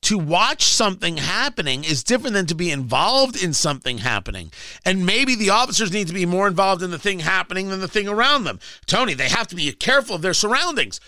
to 0.02 0.18
watch 0.18 0.64
something 0.64 1.16
happening 1.16 1.84
is 1.84 2.04
different 2.04 2.34
than 2.34 2.46
to 2.46 2.54
be 2.54 2.70
involved 2.70 3.42
in 3.42 3.52
something 3.52 3.98
happening. 3.98 4.52
And 4.84 5.04
maybe 5.04 5.34
the 5.34 5.50
officers 5.50 5.92
need 5.92 6.06
to 6.06 6.14
be 6.14 6.26
more 6.26 6.46
involved 6.46 6.82
in 6.82 6.90
the 6.90 6.98
thing 6.98 7.20
happening 7.20 7.68
than 7.68 7.80
the 7.80 7.88
thing 7.88 8.08
around 8.08 8.44
them. 8.44 8.60
Tony, 8.86 9.14
they 9.14 9.28
have 9.28 9.48
to 9.48 9.56
be 9.56 9.70
careful 9.72 10.16
of 10.16 10.22
their 10.22 10.34
surroundings. 10.34 11.00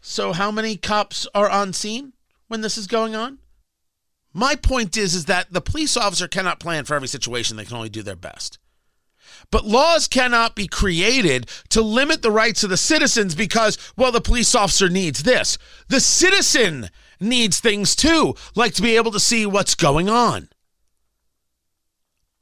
So 0.00 0.32
how 0.32 0.50
many 0.50 0.76
cops 0.76 1.26
are 1.34 1.50
on 1.50 1.72
scene 1.72 2.12
when 2.48 2.60
this 2.60 2.78
is 2.78 2.86
going 2.86 3.14
on? 3.14 3.38
My 4.32 4.56
point 4.56 4.96
is 4.96 5.14
is 5.14 5.26
that 5.26 5.52
the 5.52 5.60
police 5.60 5.96
officer 5.96 6.28
cannot 6.28 6.60
plan 6.60 6.84
for 6.84 6.94
every 6.94 7.08
situation. 7.08 7.56
They 7.56 7.64
can 7.64 7.76
only 7.76 7.88
do 7.88 8.02
their 8.02 8.16
best. 8.16 8.58
But 9.50 9.64
laws 9.64 10.08
cannot 10.08 10.56
be 10.56 10.66
created 10.66 11.48
to 11.70 11.82
limit 11.82 12.22
the 12.22 12.30
rights 12.30 12.64
of 12.64 12.70
the 12.70 12.76
citizens 12.76 13.34
because, 13.34 13.78
well, 13.96 14.12
the 14.12 14.20
police 14.20 14.54
officer 14.54 14.88
needs 14.88 15.22
this. 15.22 15.58
The 15.88 16.00
citizen 16.00 16.90
needs 17.20 17.60
things 17.60 17.96
too, 17.96 18.34
like 18.54 18.74
to 18.74 18.82
be 18.82 18.96
able 18.96 19.10
to 19.12 19.20
see 19.20 19.46
what's 19.46 19.74
going 19.74 20.08
on. 20.08 20.48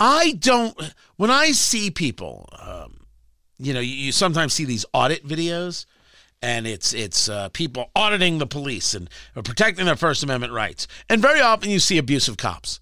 I 0.00 0.33
don't, 0.33 0.76
when 1.17 1.31
I 1.31 1.52
see 1.52 1.91
people, 1.91 2.49
um, 2.59 3.07
you 3.59 3.73
know, 3.73 3.81
you, 3.81 3.95
you, 3.95 4.12
sometimes 4.12 4.52
see 4.52 4.64
these 4.64 4.85
audit 4.93 5.26
videos 5.26 5.87
and 6.43 6.67
it's 6.67 6.93
it's 6.93 7.29
uh, 7.29 7.49
people 7.50 7.91
auditing 7.95 8.38
the 8.38 8.47
police 8.47 8.95
and 8.95 9.09
protecting 9.45 9.87
their 9.87 9.97
First 9.97 10.25
Amendment 10.25 10.52
rights. 10.52 10.88
And 11.09 11.23
very 11.23 11.41
often 11.41 11.71
you 11.71 11.79
see 11.79 11.99
abusive 11.99 12.37
cops. 12.37 12.81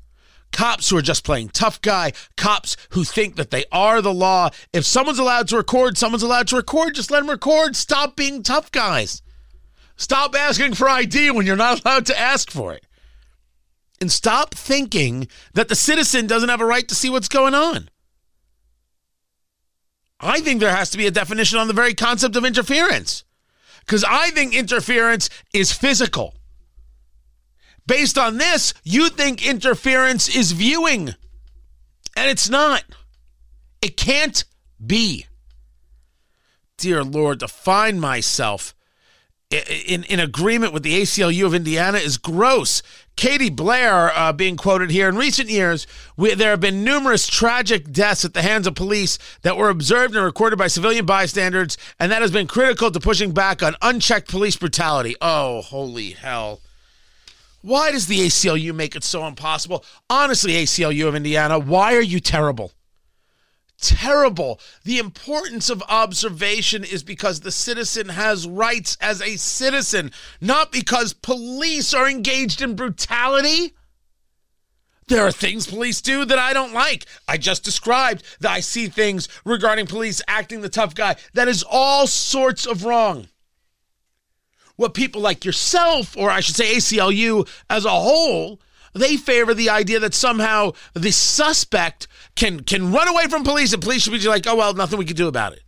Cops 0.52 0.88
who 0.90 0.96
are 0.96 1.02
just 1.02 1.24
playing 1.24 1.50
tough 1.50 1.80
guy, 1.80 2.12
cops 2.36 2.76
who 2.90 3.04
think 3.04 3.36
that 3.36 3.50
they 3.50 3.66
are 3.70 4.02
the 4.02 4.14
law. 4.14 4.50
If 4.72 4.84
someone's 4.84 5.18
allowed 5.18 5.46
to 5.48 5.56
record, 5.56 5.96
someone's 5.96 6.24
allowed 6.24 6.48
to 6.48 6.56
record, 6.56 6.94
just 6.94 7.10
let 7.10 7.20
them 7.20 7.30
record. 7.30 7.76
Stop 7.76 8.16
being 8.16 8.42
tough 8.42 8.72
guys. 8.72 9.22
Stop 10.00 10.34
asking 10.34 10.72
for 10.72 10.88
ID 10.88 11.30
when 11.30 11.44
you're 11.44 11.56
not 11.56 11.84
allowed 11.84 12.06
to 12.06 12.18
ask 12.18 12.50
for 12.50 12.72
it. 12.72 12.86
And 14.00 14.10
stop 14.10 14.54
thinking 14.54 15.28
that 15.52 15.68
the 15.68 15.74
citizen 15.74 16.26
doesn't 16.26 16.48
have 16.48 16.62
a 16.62 16.66
right 16.66 16.88
to 16.88 16.94
see 16.94 17.10
what's 17.10 17.28
going 17.28 17.54
on. 17.54 17.90
I 20.18 20.40
think 20.40 20.58
there 20.58 20.74
has 20.74 20.88
to 20.90 20.96
be 20.96 21.06
a 21.06 21.10
definition 21.10 21.58
on 21.58 21.68
the 21.68 21.74
very 21.74 21.92
concept 21.92 22.34
of 22.34 22.46
interference. 22.46 23.24
Because 23.80 24.02
I 24.02 24.30
think 24.30 24.54
interference 24.54 25.28
is 25.52 25.70
physical. 25.70 26.34
Based 27.86 28.16
on 28.16 28.38
this, 28.38 28.72
you 28.82 29.10
think 29.10 29.46
interference 29.46 30.34
is 30.34 30.52
viewing. 30.52 31.14
And 32.16 32.30
it's 32.30 32.48
not. 32.48 32.84
It 33.82 33.98
can't 33.98 34.44
be. 34.84 35.26
Dear 36.78 37.04
Lord, 37.04 37.40
to 37.40 37.48
find 37.48 38.00
myself 38.00 38.74
in, 39.50 40.04
in 40.04 40.20
agreement 40.20 40.72
with 40.72 40.84
the 40.84 41.02
ACLU 41.02 41.44
of 41.44 41.54
Indiana 41.54 41.98
is 41.98 42.18
gross. 42.18 42.82
Katie 43.16 43.50
Blair 43.50 44.16
uh, 44.16 44.32
being 44.32 44.56
quoted 44.56 44.90
here. 44.90 45.08
In 45.08 45.16
recent 45.16 45.50
years, 45.50 45.86
we, 46.16 46.34
there 46.34 46.50
have 46.50 46.60
been 46.60 46.84
numerous 46.84 47.26
tragic 47.26 47.90
deaths 47.90 48.24
at 48.24 48.32
the 48.32 48.42
hands 48.42 48.66
of 48.66 48.74
police 48.74 49.18
that 49.42 49.56
were 49.56 49.68
observed 49.68 50.14
and 50.14 50.24
recorded 50.24 50.56
by 50.58 50.68
civilian 50.68 51.04
bystanders, 51.04 51.76
and 51.98 52.12
that 52.12 52.22
has 52.22 52.30
been 52.30 52.46
critical 52.46 52.90
to 52.90 53.00
pushing 53.00 53.32
back 53.32 53.62
on 53.62 53.74
unchecked 53.82 54.30
police 54.30 54.56
brutality. 54.56 55.16
Oh, 55.20 55.62
holy 55.62 56.10
hell. 56.10 56.60
Why 57.62 57.90
does 57.90 58.06
the 58.06 58.20
ACLU 58.20 58.72
make 58.74 58.96
it 58.96 59.04
so 59.04 59.26
impossible? 59.26 59.84
Honestly, 60.08 60.52
ACLU 60.52 61.08
of 61.08 61.14
Indiana, 61.14 61.58
why 61.58 61.94
are 61.94 62.00
you 62.00 62.20
terrible? 62.20 62.72
Terrible. 63.80 64.60
The 64.84 64.98
importance 64.98 65.70
of 65.70 65.82
observation 65.88 66.84
is 66.84 67.02
because 67.02 67.40
the 67.40 67.50
citizen 67.50 68.10
has 68.10 68.46
rights 68.46 68.96
as 69.00 69.20
a 69.20 69.36
citizen, 69.36 70.12
not 70.40 70.70
because 70.70 71.12
police 71.12 71.92
are 71.94 72.08
engaged 72.08 72.62
in 72.62 72.76
brutality. 72.76 73.74
There 75.08 75.26
are 75.26 75.32
things 75.32 75.66
police 75.66 76.00
do 76.00 76.24
that 76.24 76.38
I 76.38 76.52
don't 76.52 76.72
like. 76.72 77.04
I 77.26 77.36
just 77.36 77.64
described 77.64 78.22
that 78.38 78.52
I 78.52 78.60
see 78.60 78.86
things 78.86 79.28
regarding 79.44 79.86
police 79.86 80.22
acting 80.28 80.60
the 80.60 80.68
tough 80.68 80.94
guy. 80.94 81.16
That 81.34 81.48
is 81.48 81.64
all 81.68 82.06
sorts 82.06 82.64
of 82.64 82.84
wrong. 82.84 83.26
What 84.76 84.94
people 84.94 85.20
like 85.20 85.44
yourself, 85.44 86.16
or 86.16 86.30
I 86.30 86.38
should 86.38 86.54
say 86.54 86.76
ACLU 86.76 87.48
as 87.68 87.84
a 87.84 87.90
whole, 87.90 88.60
they 88.94 89.16
favor 89.16 89.52
the 89.52 89.70
idea 89.70 89.98
that 90.00 90.14
somehow 90.14 90.72
the 90.94 91.10
suspect 91.10 92.06
can 92.36 92.60
can 92.60 92.92
run 92.92 93.08
away 93.08 93.26
from 93.26 93.44
police 93.44 93.72
and 93.72 93.82
police 93.82 94.02
should 94.02 94.12
be 94.12 94.28
like, 94.28 94.46
oh 94.46 94.56
well, 94.56 94.74
nothing 94.74 94.98
we 94.98 95.04
can 95.04 95.16
do 95.16 95.28
about 95.28 95.52
it. 95.52 95.62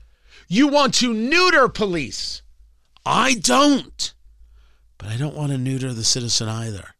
You 0.49 0.69
want 0.69 0.95
to 0.95 1.13
neuter 1.13 1.69
police. 1.69 2.43
I 3.05 3.35
don't. 3.35 4.15
But 4.99 5.09
I 5.09 5.17
don't 5.17 5.35
want 5.35 5.51
to 5.53 5.59
neuter 5.59 5.93
the 5.93 6.05
citizen 6.05 6.49
either. 6.49 6.95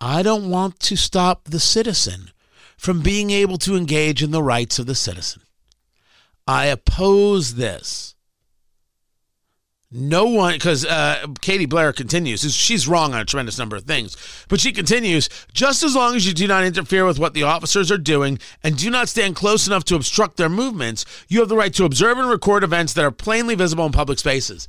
I 0.00 0.22
don't 0.22 0.50
want 0.50 0.80
to 0.80 0.96
stop 0.96 1.44
the 1.44 1.60
citizen 1.60 2.30
from 2.76 3.00
being 3.00 3.30
able 3.30 3.58
to 3.58 3.76
engage 3.76 4.22
in 4.22 4.30
the 4.30 4.42
rights 4.42 4.78
of 4.78 4.86
the 4.86 4.94
citizen. 4.94 5.42
I 6.46 6.66
oppose 6.66 7.54
this. 7.54 8.15
No 9.98 10.26
one, 10.26 10.52
because 10.52 10.84
uh, 10.84 11.26
Katie 11.40 11.64
Blair 11.64 11.90
continues, 11.90 12.54
she's 12.54 12.86
wrong 12.86 13.14
on 13.14 13.20
a 13.20 13.24
tremendous 13.24 13.58
number 13.58 13.76
of 13.76 13.84
things, 13.84 14.14
but 14.46 14.60
she 14.60 14.70
continues 14.70 15.30
just 15.54 15.82
as 15.82 15.94
long 15.94 16.14
as 16.14 16.26
you 16.26 16.34
do 16.34 16.46
not 16.46 16.64
interfere 16.64 17.06
with 17.06 17.18
what 17.18 17.32
the 17.32 17.44
officers 17.44 17.90
are 17.90 17.96
doing 17.96 18.38
and 18.62 18.76
do 18.76 18.90
not 18.90 19.08
stand 19.08 19.36
close 19.36 19.66
enough 19.66 19.84
to 19.84 19.96
obstruct 19.96 20.36
their 20.36 20.50
movements, 20.50 21.06
you 21.28 21.40
have 21.40 21.48
the 21.48 21.56
right 21.56 21.72
to 21.72 21.86
observe 21.86 22.18
and 22.18 22.28
record 22.28 22.62
events 22.62 22.92
that 22.92 23.06
are 23.06 23.10
plainly 23.10 23.54
visible 23.54 23.86
in 23.86 23.92
public 23.92 24.18
spaces. 24.18 24.68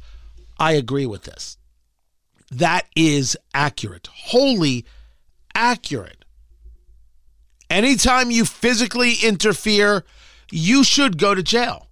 I 0.58 0.72
agree 0.72 1.06
with 1.06 1.24
this. 1.24 1.58
That 2.50 2.86
is 2.96 3.36
accurate, 3.54 4.08
wholly 4.08 4.86
accurate. 5.54 6.24
Anytime 7.70 8.32
you 8.32 8.46
physically 8.46 9.16
interfere, 9.22 10.06
you 10.52 10.86
should 10.86 11.18
go 11.18 11.36
to 11.36 11.44
jail 11.44 11.87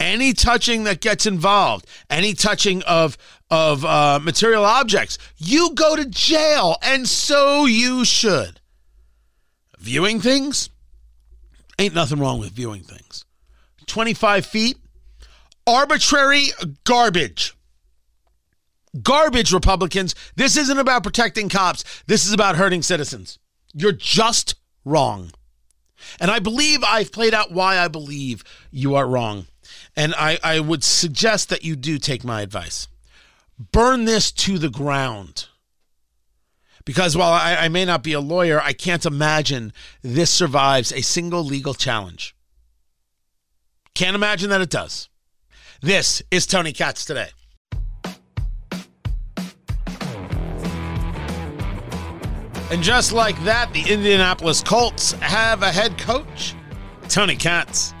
any 0.00 0.32
touching 0.32 0.84
that 0.84 1.00
gets 1.00 1.26
involved, 1.26 1.86
any 2.08 2.34
touching 2.34 2.82
of 2.82 3.16
of 3.50 3.84
uh, 3.84 4.18
material 4.22 4.64
objects, 4.64 5.18
you 5.36 5.74
go 5.74 5.96
to 5.96 6.04
jail, 6.06 6.76
and 6.82 7.08
so 7.08 7.66
you 7.66 8.04
should. 8.04 8.60
Viewing 9.78 10.20
things, 10.20 10.70
ain't 11.78 11.94
nothing 11.94 12.18
wrong 12.18 12.38
with 12.40 12.52
viewing 12.52 12.82
things. 12.82 13.24
Twenty 13.86 14.14
five 14.14 14.46
feet, 14.46 14.76
arbitrary 15.66 16.46
garbage. 16.84 17.54
Garbage, 19.02 19.52
Republicans. 19.52 20.16
This 20.34 20.56
isn't 20.56 20.78
about 20.78 21.04
protecting 21.04 21.48
cops. 21.48 21.84
This 22.08 22.26
is 22.26 22.32
about 22.32 22.56
hurting 22.56 22.82
citizens. 22.82 23.38
You're 23.72 23.92
just 23.92 24.56
wrong. 24.84 25.30
And 26.18 26.28
I 26.28 26.40
believe 26.40 26.82
I've 26.82 27.12
played 27.12 27.32
out 27.32 27.52
why 27.52 27.78
I 27.78 27.86
believe 27.86 28.42
you 28.72 28.96
are 28.96 29.06
wrong. 29.06 29.46
And 29.96 30.14
I, 30.14 30.38
I 30.42 30.60
would 30.60 30.84
suggest 30.84 31.48
that 31.48 31.64
you 31.64 31.76
do 31.76 31.98
take 31.98 32.24
my 32.24 32.42
advice. 32.42 32.88
burn 33.72 34.04
this 34.04 34.32
to 34.32 34.58
the 34.58 34.70
ground. 34.70 35.48
Because 36.84 37.16
while 37.16 37.32
I, 37.32 37.56
I, 37.56 37.68
may 37.68 37.84
not 37.84 38.02
be 38.02 38.14
a 38.14 38.20
lawyer, 38.20 38.60
I 38.60 38.72
can't 38.72 39.04
imagine 39.04 39.72
this 40.02 40.30
survives 40.30 40.92
a 40.92 41.02
single 41.02 41.44
legal 41.44 41.74
challenge. 41.74 42.34
Can't 43.94 44.14
imagine 44.14 44.48
that 44.50 44.62
it 44.62 44.70
does. 44.70 45.08
This 45.82 46.22
is 46.30 46.46
Tony 46.46 46.72
Katz 46.72 47.04
today. 47.04 47.28
And 52.70 52.82
just 52.82 53.12
like 53.12 53.42
that, 53.44 53.72
the 53.72 53.82
Indianapolis 53.88 54.62
Colts 54.62 55.12
have 55.14 55.62
a 55.62 55.72
head 55.72 55.98
coach, 55.98 56.54
Tony 57.08 57.34
Katz. 57.34 57.92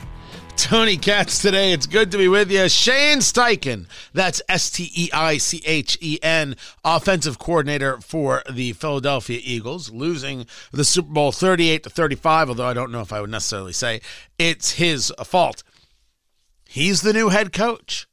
Tony 0.60 0.98
Katz 0.98 1.40
today. 1.40 1.72
It's 1.72 1.86
good 1.86 2.10
to 2.10 2.18
be 2.18 2.28
with 2.28 2.50
you. 2.50 2.68
Shane 2.68 3.18
Steichen, 3.18 3.86
that's 4.12 4.42
S 4.46 4.70
T 4.70 4.90
E 4.94 5.08
I 5.10 5.38
C 5.38 5.62
H 5.64 5.96
E 6.02 6.18
N, 6.22 6.54
offensive 6.84 7.38
coordinator 7.38 7.98
for 8.02 8.42
the 8.48 8.74
Philadelphia 8.74 9.40
Eagles, 9.42 9.90
losing 9.90 10.46
the 10.70 10.84
Super 10.84 11.12
Bowl 11.12 11.32
38 11.32 11.84
to 11.84 11.90
35, 11.90 12.50
although 12.50 12.66
I 12.66 12.74
don't 12.74 12.92
know 12.92 13.00
if 13.00 13.10
I 13.10 13.22
would 13.22 13.30
necessarily 13.30 13.72
say 13.72 14.02
it's 14.38 14.72
his 14.72 15.10
fault. 15.24 15.62
He's 16.68 17.00
the 17.00 17.14
new 17.14 17.30
head 17.30 17.54
coach. 17.54 18.06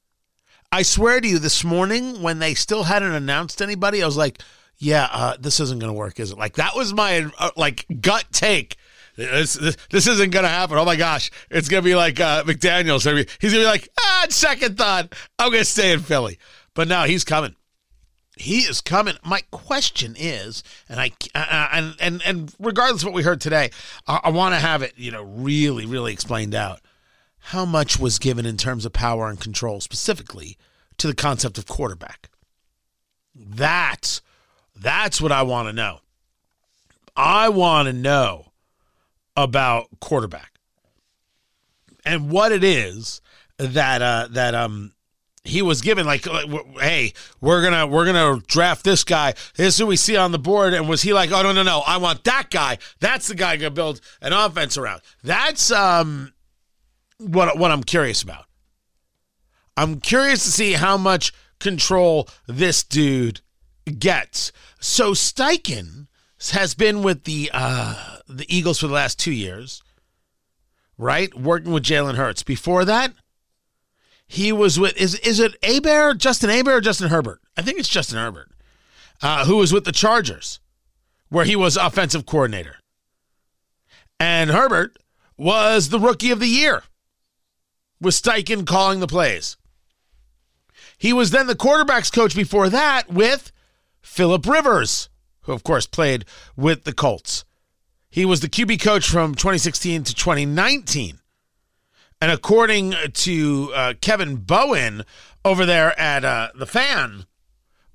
I 0.72 0.84
swear 0.84 1.20
to 1.20 1.28
you, 1.28 1.40
this 1.40 1.66
morning 1.66 2.22
when 2.22 2.40
they 2.40 2.54
still 2.54 2.84
hadn't 2.84 3.12
announced 3.12 3.62
anybody, 3.62 4.02
I 4.02 4.06
was 4.06 4.18
like, 4.18 4.42
yeah, 4.78 5.10
uh, 5.12 5.36
this 5.38 5.60
isn't 5.60 5.80
going 5.80 5.92
to 5.92 5.98
work, 5.98 6.18
is 6.18 6.32
it? 6.32 6.38
Like 6.38 6.56
that 6.56 6.76
was 6.76 6.94
my 6.94 7.30
uh, 7.38 7.52
like 7.58 7.86
gut 8.00 8.26
take. 8.32 8.77
This, 9.18 9.54
this, 9.54 9.78
this 9.90 10.06
isn't 10.06 10.30
going 10.30 10.44
to 10.44 10.50
happen. 10.50 10.78
Oh 10.78 10.86
my 10.86 10.96
gosh, 10.96 11.32
it's 11.50 11.68
going 11.68 11.84
to 11.84 11.86
be 11.86 11.96
like 11.96 12.20
uh, 12.20 12.44
McDaniel's. 12.44 13.04
He's 13.04 13.52
going 13.52 13.54
to 13.54 13.60
be 13.60 13.66
like, 13.66 13.90
ah, 14.00 14.28
second 14.30 14.78
thought, 14.78 15.14
I'm 15.40 15.50
going 15.50 15.62
to 15.62 15.66
stay 15.66 15.92
in 15.92 16.02
Philly. 16.02 16.38
But 16.76 16.88
now 16.88 17.06
he's 17.06 17.24
coming. 17.24 17.56
He 18.36 18.60
is 18.60 18.80
coming. 18.82 19.16
My 19.26 19.42
question 19.50 20.16
is, 20.16 20.64
and 20.88 21.00
I 21.00 21.12
uh, 21.34 21.70
and 21.72 21.96
and 22.00 22.22
and 22.24 22.56
regardless 22.60 23.02
of 23.02 23.08
what 23.08 23.16
we 23.16 23.24
heard 23.24 23.42
today, 23.42 23.72
I, 24.06 24.20
I 24.26 24.30
want 24.30 24.54
to 24.54 24.60
have 24.60 24.84
it, 24.84 24.94
you 24.96 25.10
know, 25.10 25.24
really, 25.24 25.88
really 25.88 26.14
explained 26.14 26.54
out. 26.54 26.82
How 27.40 27.66
much 27.66 27.98
was 27.98 28.20
given 28.20 28.46
in 28.46 28.56
terms 28.56 28.86
of 28.86 28.94
power 28.94 29.28
and 29.28 29.40
control, 29.40 29.82
specifically 29.82 30.56
to 31.00 31.08
the 31.08 31.16
concept 31.16 31.58
of 31.58 31.66
quarterback? 31.66 32.30
That's 33.34 34.22
that's 34.76 35.20
what 35.20 35.32
I 35.32 35.42
want 35.42 35.70
to 35.70 35.74
know. 35.74 36.02
I 37.16 37.50
want 37.50 37.88
to 37.88 37.94
know 37.94 38.47
about 39.38 39.88
quarterback. 40.02 40.60
And 42.06 42.30
what 42.30 42.52
it 42.52 42.64
is 42.64 43.22
that 43.58 44.02
uh, 44.02 44.28
that 44.32 44.56
um 44.56 44.94
he 45.44 45.62
was 45.62 45.80
given 45.80 46.06
like, 46.06 46.26
like, 46.26 46.50
hey 46.80 47.14
we're 47.40 47.62
gonna 47.64 47.88
we're 47.88 48.06
gonna 48.06 48.42
draft 48.48 48.84
this 48.84 49.04
guy. 49.04 49.34
This 49.56 49.76
is 49.76 49.78
who 49.78 49.86
we 49.86 49.96
see 49.96 50.18
on 50.18 50.32
the 50.32 50.40
board. 50.40 50.74
And 50.74 50.90
was 50.90 51.02
he 51.02 51.14
like 51.14 51.32
oh 51.32 51.42
no 51.44 51.54
no 51.54 51.64
no 51.64 51.84
i 51.86 51.98
want 51.98 52.24
that 52.26 52.48
guy. 52.50 52.80
That's 53.00 53.28
the 53.28 53.36
guy 53.36 53.56
gonna 53.56 53.72
build 53.72 54.02
an 54.22 54.34
offense 54.34 54.78
around. 54.78 55.02
That's 55.24 55.72
um 55.72 56.34
what 57.20 57.58
what 57.58 57.72
i'm 57.72 57.84
curious 57.84 58.22
about. 58.24 58.46
I'm 59.78 60.02
curious 60.02 60.44
to 60.46 60.52
see 60.52 60.74
how 60.74 60.98
much 60.98 61.32
control 61.60 62.28
this 62.48 62.84
dude 62.84 63.42
gets. 64.00 64.52
So 64.80 65.12
Steichen 65.12 66.08
has 66.52 66.74
been 66.74 67.04
with 67.04 67.24
the 67.24 67.50
uh, 67.54 68.17
the 68.28 68.46
Eagles 68.56 68.80
for 68.80 68.88
the 68.88 68.94
last 68.94 69.20
two 69.20 69.32
years, 69.32 69.82
right? 70.98 71.34
Working 71.36 71.72
with 71.72 71.84
Jalen 71.84 72.16
Hurts. 72.16 72.44
Before 72.44 72.86
that, 72.86 73.14
he 74.28 74.52
was 74.52 74.80
with 74.80 74.96
is 74.98 75.16
is 75.16 75.40
it 75.40 75.56
Abear, 75.64 76.14
Justin 76.14 76.50
Abear, 76.50 76.78
or 76.78 76.82
Justin 76.82 77.10
Herbert? 77.10 77.42
I 77.56 77.62
think 77.62 77.80
it's 77.80 77.90
Justin 77.90 78.18
Herbert, 78.18 78.52
uh, 79.22 79.46
who 79.46 79.58
was 79.58 79.72
with 79.72 79.86
the 79.86 79.92
Chargers, 79.92 80.60
where 81.30 81.46
he 81.46 81.56
was 81.56 81.78
offensive 81.78 82.26
coordinator, 82.26 82.76
and 84.20 84.50
Herbert 84.50 84.98
was 85.38 85.90
the 85.90 86.00
rookie 86.00 86.32
of 86.32 86.40
the 86.40 86.48
year, 86.48 86.84
with 88.02 88.16
Steichen 88.16 88.66
calling 88.66 89.00
the 89.00 89.08
plays. 89.08 89.56
He 90.98 91.14
was 91.14 91.30
then 91.32 91.48
the 91.48 91.56
quarterbacks 91.56 92.12
coach 92.12 92.36
before 92.36 92.70
that 92.70 93.10
with 93.12 93.52
Philip 94.02 94.46
Rivers, 94.48 95.10
who 95.42 95.54
of 95.54 95.64
course 95.64 95.86
played 95.86 96.26
with 96.56 96.84
the 96.84 96.94
Colts. 96.94 97.46
He 98.10 98.26
was 98.26 98.40
the 98.40 98.50
QB 98.50 98.82
coach 98.82 99.08
from 99.08 99.36
2016 99.36 100.04
to 100.04 100.16
2019. 100.16 101.20
And 102.20 102.32
according 102.32 102.96
to 103.14 103.72
uh, 103.76 103.94
Kevin 104.02 104.38
Bowen 104.38 105.04
over 105.46 105.66
there 105.66 105.98
at 106.00 106.26
uh, 106.26 106.50
The 106.56 106.66
Fan, 106.66 107.26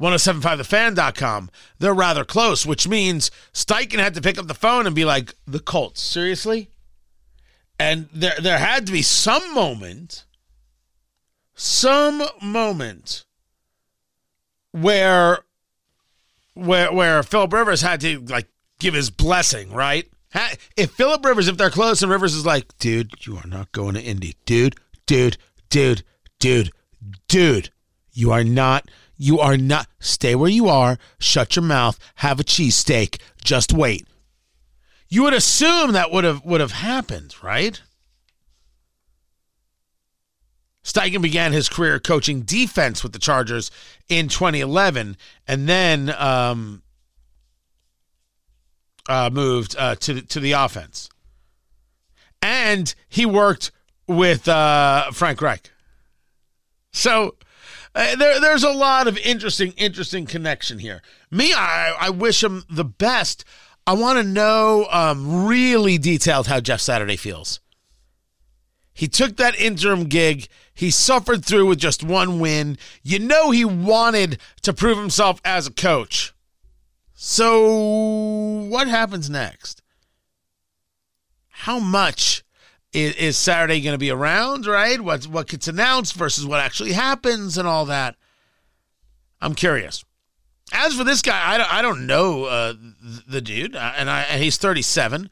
1075thefan.com, 0.00 1.50
they're 1.78 1.94
rather 1.94 2.24
close, 2.24 2.64
which 2.64 2.86
means 2.86 3.30
Steichen 3.52 3.98
had 3.98 4.14
to 4.14 4.20
pick 4.20 4.38
up 4.38 4.46
the 4.46 4.54
phone 4.54 4.86
and 4.86 4.94
be 4.94 5.04
like, 5.04 5.34
the 5.46 5.60
Colts, 5.60 6.00
seriously? 6.00 6.70
And 7.78 8.08
there, 8.12 8.36
there 8.40 8.58
had 8.58 8.86
to 8.86 8.92
be 8.92 9.02
some 9.02 9.54
moment, 9.54 10.24
some 11.54 12.22
moment 12.40 13.24
where 14.72 15.40
where 16.54 16.92
where 16.92 17.22
Philip 17.22 17.52
Rivers 17.52 17.82
had 17.82 18.00
to 18.02 18.20
like 18.20 18.48
give 18.82 18.94
his 18.94 19.10
blessing, 19.10 19.72
right? 19.72 20.06
If 20.76 20.92
Philip 20.92 21.24
Rivers, 21.24 21.48
if 21.48 21.56
they're 21.56 21.70
close, 21.70 22.02
and 22.02 22.10
Rivers 22.10 22.34
is 22.34 22.44
like, 22.44 22.76
dude, 22.78 23.26
you 23.26 23.36
are 23.36 23.46
not 23.46 23.70
going 23.72 23.94
to 23.94 24.02
Indy, 24.02 24.34
dude, 24.44 24.76
dude, 25.06 25.36
dude, 25.70 26.02
dude, 26.38 26.70
dude, 27.28 27.70
you 28.12 28.32
are 28.32 28.44
not, 28.44 28.90
you 29.16 29.38
are 29.38 29.56
not. 29.56 29.86
Stay 30.00 30.34
where 30.34 30.50
you 30.50 30.68
are. 30.68 30.98
Shut 31.20 31.54
your 31.54 31.62
mouth. 31.62 31.98
Have 32.16 32.40
a 32.40 32.44
cheesesteak. 32.44 33.20
Just 33.44 33.72
wait. 33.72 34.06
You 35.08 35.22
would 35.22 35.34
assume 35.34 35.92
that 35.92 36.10
would 36.10 36.24
have 36.24 36.44
would 36.44 36.60
have 36.60 36.72
happened, 36.72 37.34
right? 37.42 37.80
Steichen 40.82 41.22
began 41.22 41.52
his 41.52 41.68
career 41.68 42.00
coaching 42.00 42.40
defense 42.42 43.02
with 43.02 43.12
the 43.12 43.18
Chargers 43.18 43.70
in 44.08 44.28
2011, 44.28 45.16
and 45.46 45.68
then 45.68 46.12
um, 46.18 46.82
uh, 49.08 49.30
moved 49.32 49.76
uh, 49.78 49.94
to 49.96 50.20
to 50.22 50.40
the 50.40 50.52
offense. 50.52 51.08
And 52.40 52.94
he 53.08 53.24
worked 53.24 53.70
with 54.06 54.48
uh, 54.48 55.10
Frank 55.12 55.40
Reich. 55.40 55.70
So 56.92 57.36
uh, 57.94 58.16
there, 58.16 58.40
there's 58.40 58.64
a 58.64 58.70
lot 58.70 59.06
of 59.06 59.18
interesting, 59.18 59.72
interesting 59.76 60.26
connection 60.26 60.78
here. 60.78 61.02
Me, 61.30 61.52
I, 61.52 61.94
I 62.00 62.10
wish 62.10 62.42
him 62.42 62.64
the 62.68 62.84
best. 62.84 63.44
I 63.86 63.94
want 63.94 64.18
to 64.18 64.24
know 64.24 64.86
um, 64.90 65.46
really 65.46 65.98
detailed 65.98 66.46
how 66.46 66.60
Jeff 66.60 66.80
Saturday 66.80 67.16
feels. 67.16 67.60
He 68.94 69.08
took 69.08 69.36
that 69.36 69.58
interim 69.58 70.04
gig. 70.04 70.48
He 70.74 70.90
suffered 70.90 71.44
through 71.44 71.66
with 71.66 71.78
just 71.78 72.04
one 72.04 72.40
win. 72.40 72.78
You 73.02 73.18
know, 73.18 73.50
he 73.50 73.64
wanted 73.64 74.38
to 74.62 74.72
prove 74.72 74.98
himself 74.98 75.40
as 75.44 75.66
a 75.66 75.72
coach. 75.72 76.31
So, 77.24 78.66
what 78.68 78.88
happens 78.88 79.30
next? 79.30 79.80
How 81.48 81.78
much 81.78 82.42
is, 82.92 83.14
is 83.14 83.36
Saturday 83.36 83.80
going 83.80 83.94
to 83.94 83.98
be 83.98 84.10
around, 84.10 84.66
right? 84.66 85.00
What, 85.00 85.26
what 85.26 85.46
gets 85.46 85.68
announced 85.68 86.14
versus 86.14 86.44
what 86.44 86.60
actually 86.60 86.92
happens 86.92 87.56
and 87.56 87.68
all 87.68 87.86
that? 87.86 88.16
I'm 89.40 89.54
curious. 89.54 90.04
As 90.72 90.96
for 90.96 91.04
this 91.04 91.22
guy, 91.22 91.54
I 91.54 91.58
don't, 91.58 91.74
I 91.74 91.82
don't 91.82 92.06
know 92.06 92.44
uh, 92.44 92.74
the 93.28 93.40
dude, 93.40 93.76
uh, 93.76 93.92
and, 93.96 94.10
I, 94.10 94.22
and 94.22 94.42
he's 94.42 94.56
37. 94.56 95.30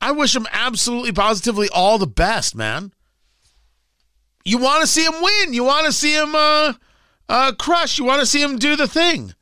I 0.00 0.12
wish 0.12 0.34
him 0.34 0.46
absolutely 0.52 1.12
positively 1.12 1.68
all 1.72 1.98
the 1.98 2.06
best, 2.06 2.56
man 2.56 2.92
you 4.48 4.56
want 4.58 4.80
to 4.80 4.86
see 4.86 5.04
him 5.04 5.14
win. 5.20 5.52
You 5.52 5.64
want 5.64 5.86
to 5.86 5.92
see 5.92 6.14
him 6.14 6.34
uh, 6.34 6.72
uh, 7.28 7.52
crush. 7.58 7.98
You 7.98 8.04
want 8.04 8.20
to 8.20 8.26
see 8.26 8.42
him 8.42 8.58
do 8.58 8.76
the 8.76 8.88
thing. 8.88 9.34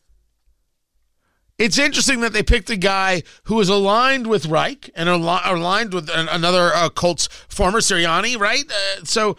It's 1.59 1.79
interesting 1.79 2.21
that 2.21 2.35
they 2.35 2.42
picked 2.42 2.69
a 2.69 2.77
guy 2.77 3.23
who 3.45 3.59
is 3.61 3.71
aligned 3.71 4.27
with 4.27 4.45
Reich 4.45 4.90
and 4.95 5.09
aligned 5.09 5.95
with 5.95 6.11
another 6.12 6.71
uh, 6.75 6.90
Colts 6.90 7.29
former 7.49 7.79
Sirianni, 7.79 8.38
right? 8.38 8.64
Uh, 8.71 9.05
so 9.05 9.38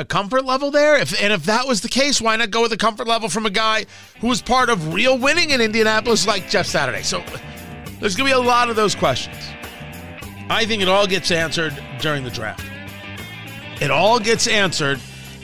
a 0.00 0.04
comfort 0.04 0.44
level 0.44 0.72
there. 0.72 0.96
If 0.96 1.20
and 1.22 1.32
if 1.32 1.44
that 1.44 1.66
was 1.66 1.80
the 1.80 1.88
case, 1.88 2.20
why 2.20 2.34
not 2.34 2.50
go 2.50 2.62
with 2.62 2.72
a 2.72 2.76
comfort 2.76 3.06
level 3.06 3.28
from 3.28 3.46
a 3.46 3.50
guy 3.50 3.86
who 4.20 4.26
was 4.26 4.42
part 4.42 4.68
of 4.68 4.92
real 4.92 5.16
winning 5.16 5.50
in 5.50 5.60
Indianapolis 5.60 6.26
like 6.26 6.50
Jeff 6.50 6.66
Saturday? 6.66 7.02
So 7.02 7.22
there's 8.00 8.16
going 8.16 8.28
to 8.28 8.36
be 8.36 8.42
a 8.42 8.46
lot 8.46 8.68
of 8.68 8.74
those 8.74 8.96
questions. 8.96 9.36
I 10.48 10.64
think 10.66 10.82
it 10.82 10.88
all 10.88 11.06
gets 11.06 11.30
answered 11.30 11.76
during 12.00 12.24
the 12.24 12.30
draft. 12.30 12.64
It 13.80 13.92
all 13.92 14.18
gets 14.18 14.48
answered 14.48 15.00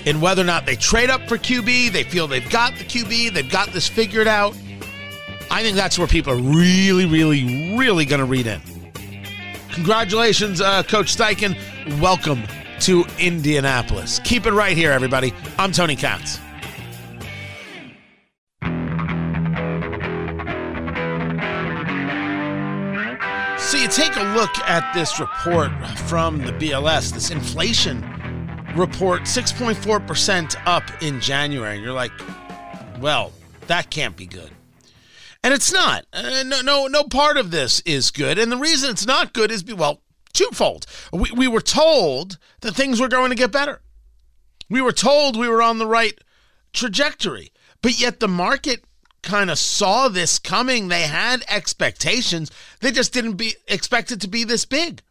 in 0.06 0.20
whether 0.20 0.42
or 0.42 0.46
not 0.46 0.66
they 0.66 0.74
trade 0.74 1.10
up 1.10 1.28
for 1.28 1.38
QB, 1.38 1.92
they 1.92 2.02
feel 2.02 2.26
they've 2.26 2.50
got 2.50 2.74
the 2.74 2.84
QB, 2.84 3.32
they've 3.32 3.50
got 3.50 3.68
this 3.68 3.86
figured 3.86 4.26
out. 4.26 4.56
I 5.52 5.62
think 5.62 5.76
that's 5.76 5.98
where 5.98 6.08
people 6.08 6.32
are 6.32 6.40
really, 6.40 7.04
really, 7.04 7.76
really 7.76 8.06
going 8.06 8.20
to 8.20 8.24
read 8.24 8.46
in. 8.46 8.62
Congratulations, 9.74 10.62
uh, 10.62 10.82
Coach 10.82 11.14
Steichen. 11.14 11.54
Welcome 12.00 12.44
to 12.80 13.04
Indianapolis. 13.18 14.18
Keep 14.24 14.46
it 14.46 14.52
right 14.52 14.74
here, 14.74 14.92
everybody. 14.92 15.34
I'm 15.58 15.70
Tony 15.70 15.94
Katz. 15.94 16.38
So, 23.62 23.76
you 23.76 23.88
take 23.88 24.16
a 24.16 24.34
look 24.34 24.58
at 24.60 24.90
this 24.94 25.20
report 25.20 25.70
from 26.08 26.38
the 26.38 26.52
BLS, 26.52 27.12
this 27.12 27.30
inflation 27.30 28.00
report, 28.74 29.24
6.4% 29.24 30.56
up 30.64 30.82
in 31.02 31.20
January. 31.20 31.74
And 31.74 31.84
you're 31.84 31.92
like, 31.92 32.12
well, 33.00 33.32
that 33.66 33.90
can't 33.90 34.16
be 34.16 34.24
good. 34.24 34.50
And 35.42 35.52
it's 35.52 35.72
not. 35.72 36.06
Uh, 36.12 36.44
no, 36.46 36.60
no, 36.60 36.86
no 36.86 37.04
part 37.04 37.36
of 37.36 37.50
this 37.50 37.80
is 37.80 38.10
good. 38.10 38.38
And 38.38 38.52
the 38.52 38.56
reason 38.56 38.90
it's 38.90 39.06
not 39.06 39.32
good 39.32 39.50
is, 39.50 39.64
well, 39.64 40.02
twofold. 40.32 40.86
We, 41.12 41.30
we 41.32 41.48
were 41.48 41.60
told 41.60 42.38
that 42.60 42.74
things 42.74 43.00
were 43.00 43.08
going 43.08 43.30
to 43.30 43.36
get 43.36 43.50
better. 43.50 43.82
We 44.70 44.80
were 44.80 44.92
told 44.92 45.36
we 45.36 45.48
were 45.48 45.62
on 45.62 45.78
the 45.78 45.86
right 45.86 46.18
trajectory, 46.72 47.52
but 47.82 48.00
yet 48.00 48.20
the 48.20 48.28
market 48.28 48.84
kind 49.22 49.50
of 49.50 49.58
saw 49.58 50.08
this 50.08 50.38
coming. 50.38 50.88
They 50.88 51.02
had 51.02 51.44
expectations. 51.48 52.50
They 52.80 52.90
just 52.90 53.12
didn't 53.12 53.34
be 53.34 53.54
expect 53.68 54.12
it 54.12 54.20
to 54.22 54.28
be 54.28 54.44
this 54.44 54.64
big. 54.64 55.02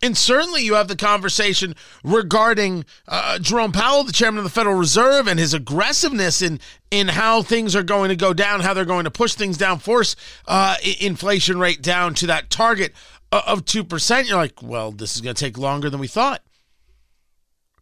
And 0.00 0.16
certainly, 0.16 0.62
you 0.62 0.74
have 0.74 0.86
the 0.86 0.94
conversation 0.94 1.74
regarding 2.04 2.84
uh, 3.08 3.40
Jerome 3.40 3.72
Powell, 3.72 4.04
the 4.04 4.12
chairman 4.12 4.38
of 4.38 4.44
the 4.44 4.50
Federal 4.50 4.76
Reserve, 4.76 5.26
and 5.26 5.40
his 5.40 5.54
aggressiveness 5.54 6.40
in 6.40 6.60
in 6.90 7.08
how 7.08 7.42
things 7.42 7.74
are 7.74 7.82
going 7.82 8.08
to 8.08 8.16
go 8.16 8.32
down, 8.32 8.60
how 8.60 8.74
they're 8.74 8.84
going 8.84 9.04
to 9.04 9.10
push 9.10 9.34
things 9.34 9.58
down, 9.58 9.80
force 9.80 10.14
uh, 10.46 10.76
inflation 11.00 11.58
rate 11.58 11.82
down 11.82 12.14
to 12.14 12.28
that 12.28 12.48
target 12.48 12.92
of 13.32 13.64
two 13.64 13.82
percent. 13.82 14.28
You're 14.28 14.36
like, 14.36 14.62
well, 14.62 14.92
this 14.92 15.16
is 15.16 15.20
going 15.20 15.34
to 15.34 15.44
take 15.44 15.58
longer 15.58 15.90
than 15.90 15.98
we 15.98 16.06
thought. 16.06 16.42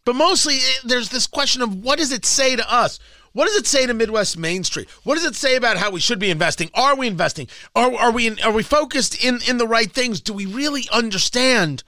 But 0.03 0.15
mostly, 0.15 0.55
eh, 0.55 0.79
there's 0.85 1.09
this 1.09 1.27
question 1.27 1.61
of 1.61 1.83
what 1.83 1.99
does 1.99 2.11
it 2.11 2.25
say 2.25 2.55
to 2.55 2.73
us? 2.73 2.97
What 3.33 3.45
does 3.45 3.57
it 3.57 3.67
say 3.67 3.85
to 3.85 3.93
Midwest 3.93 4.37
Main 4.37 4.63
Street? 4.63 4.89
What 5.03 5.15
does 5.15 5.25
it 5.25 5.35
say 5.35 5.55
about 5.55 5.77
how 5.77 5.91
we 5.91 5.99
should 5.99 6.17
be 6.17 6.31
investing? 6.31 6.71
Are 6.73 6.95
we 6.95 7.05
investing? 7.05 7.47
Are, 7.75 7.93
are 7.93 8.11
we 8.11 8.39
are 8.41 8.51
we 8.51 8.63
focused 8.63 9.23
in 9.23 9.39
in 9.47 9.59
the 9.59 9.67
right 9.67 9.91
things? 9.91 10.19
Do 10.19 10.33
we 10.33 10.47
really 10.47 10.85
understand? 10.91 11.83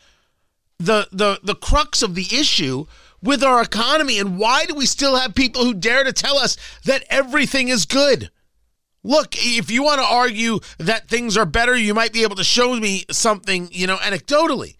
The 0.79 1.07
the 1.11 1.39
the 1.43 1.55
crux 1.55 2.01
of 2.01 2.15
the 2.15 2.27
issue 2.31 2.85
with 3.21 3.43
our 3.43 3.61
economy 3.61 4.17
and 4.17 4.39
why 4.39 4.65
do 4.65 4.73
we 4.73 4.85
still 4.85 5.17
have 5.17 5.35
people 5.35 5.63
who 5.63 5.73
dare 5.73 6.05
to 6.05 6.13
tell 6.13 6.37
us 6.37 6.57
that 6.85 7.03
everything 7.09 7.67
is 7.67 7.85
good? 7.85 8.31
Look, 9.03 9.35
if 9.37 9.69
you 9.71 9.83
want 9.83 9.99
to 9.99 10.07
argue 10.07 10.59
that 10.77 11.07
things 11.07 11.37
are 11.37 11.45
better, 11.45 11.75
you 11.75 11.93
might 11.93 12.13
be 12.13 12.23
able 12.23 12.35
to 12.35 12.43
show 12.43 12.75
me 12.75 13.05
something, 13.11 13.69
you 13.71 13.87
know, 13.87 13.97
anecdotally. 13.97 14.75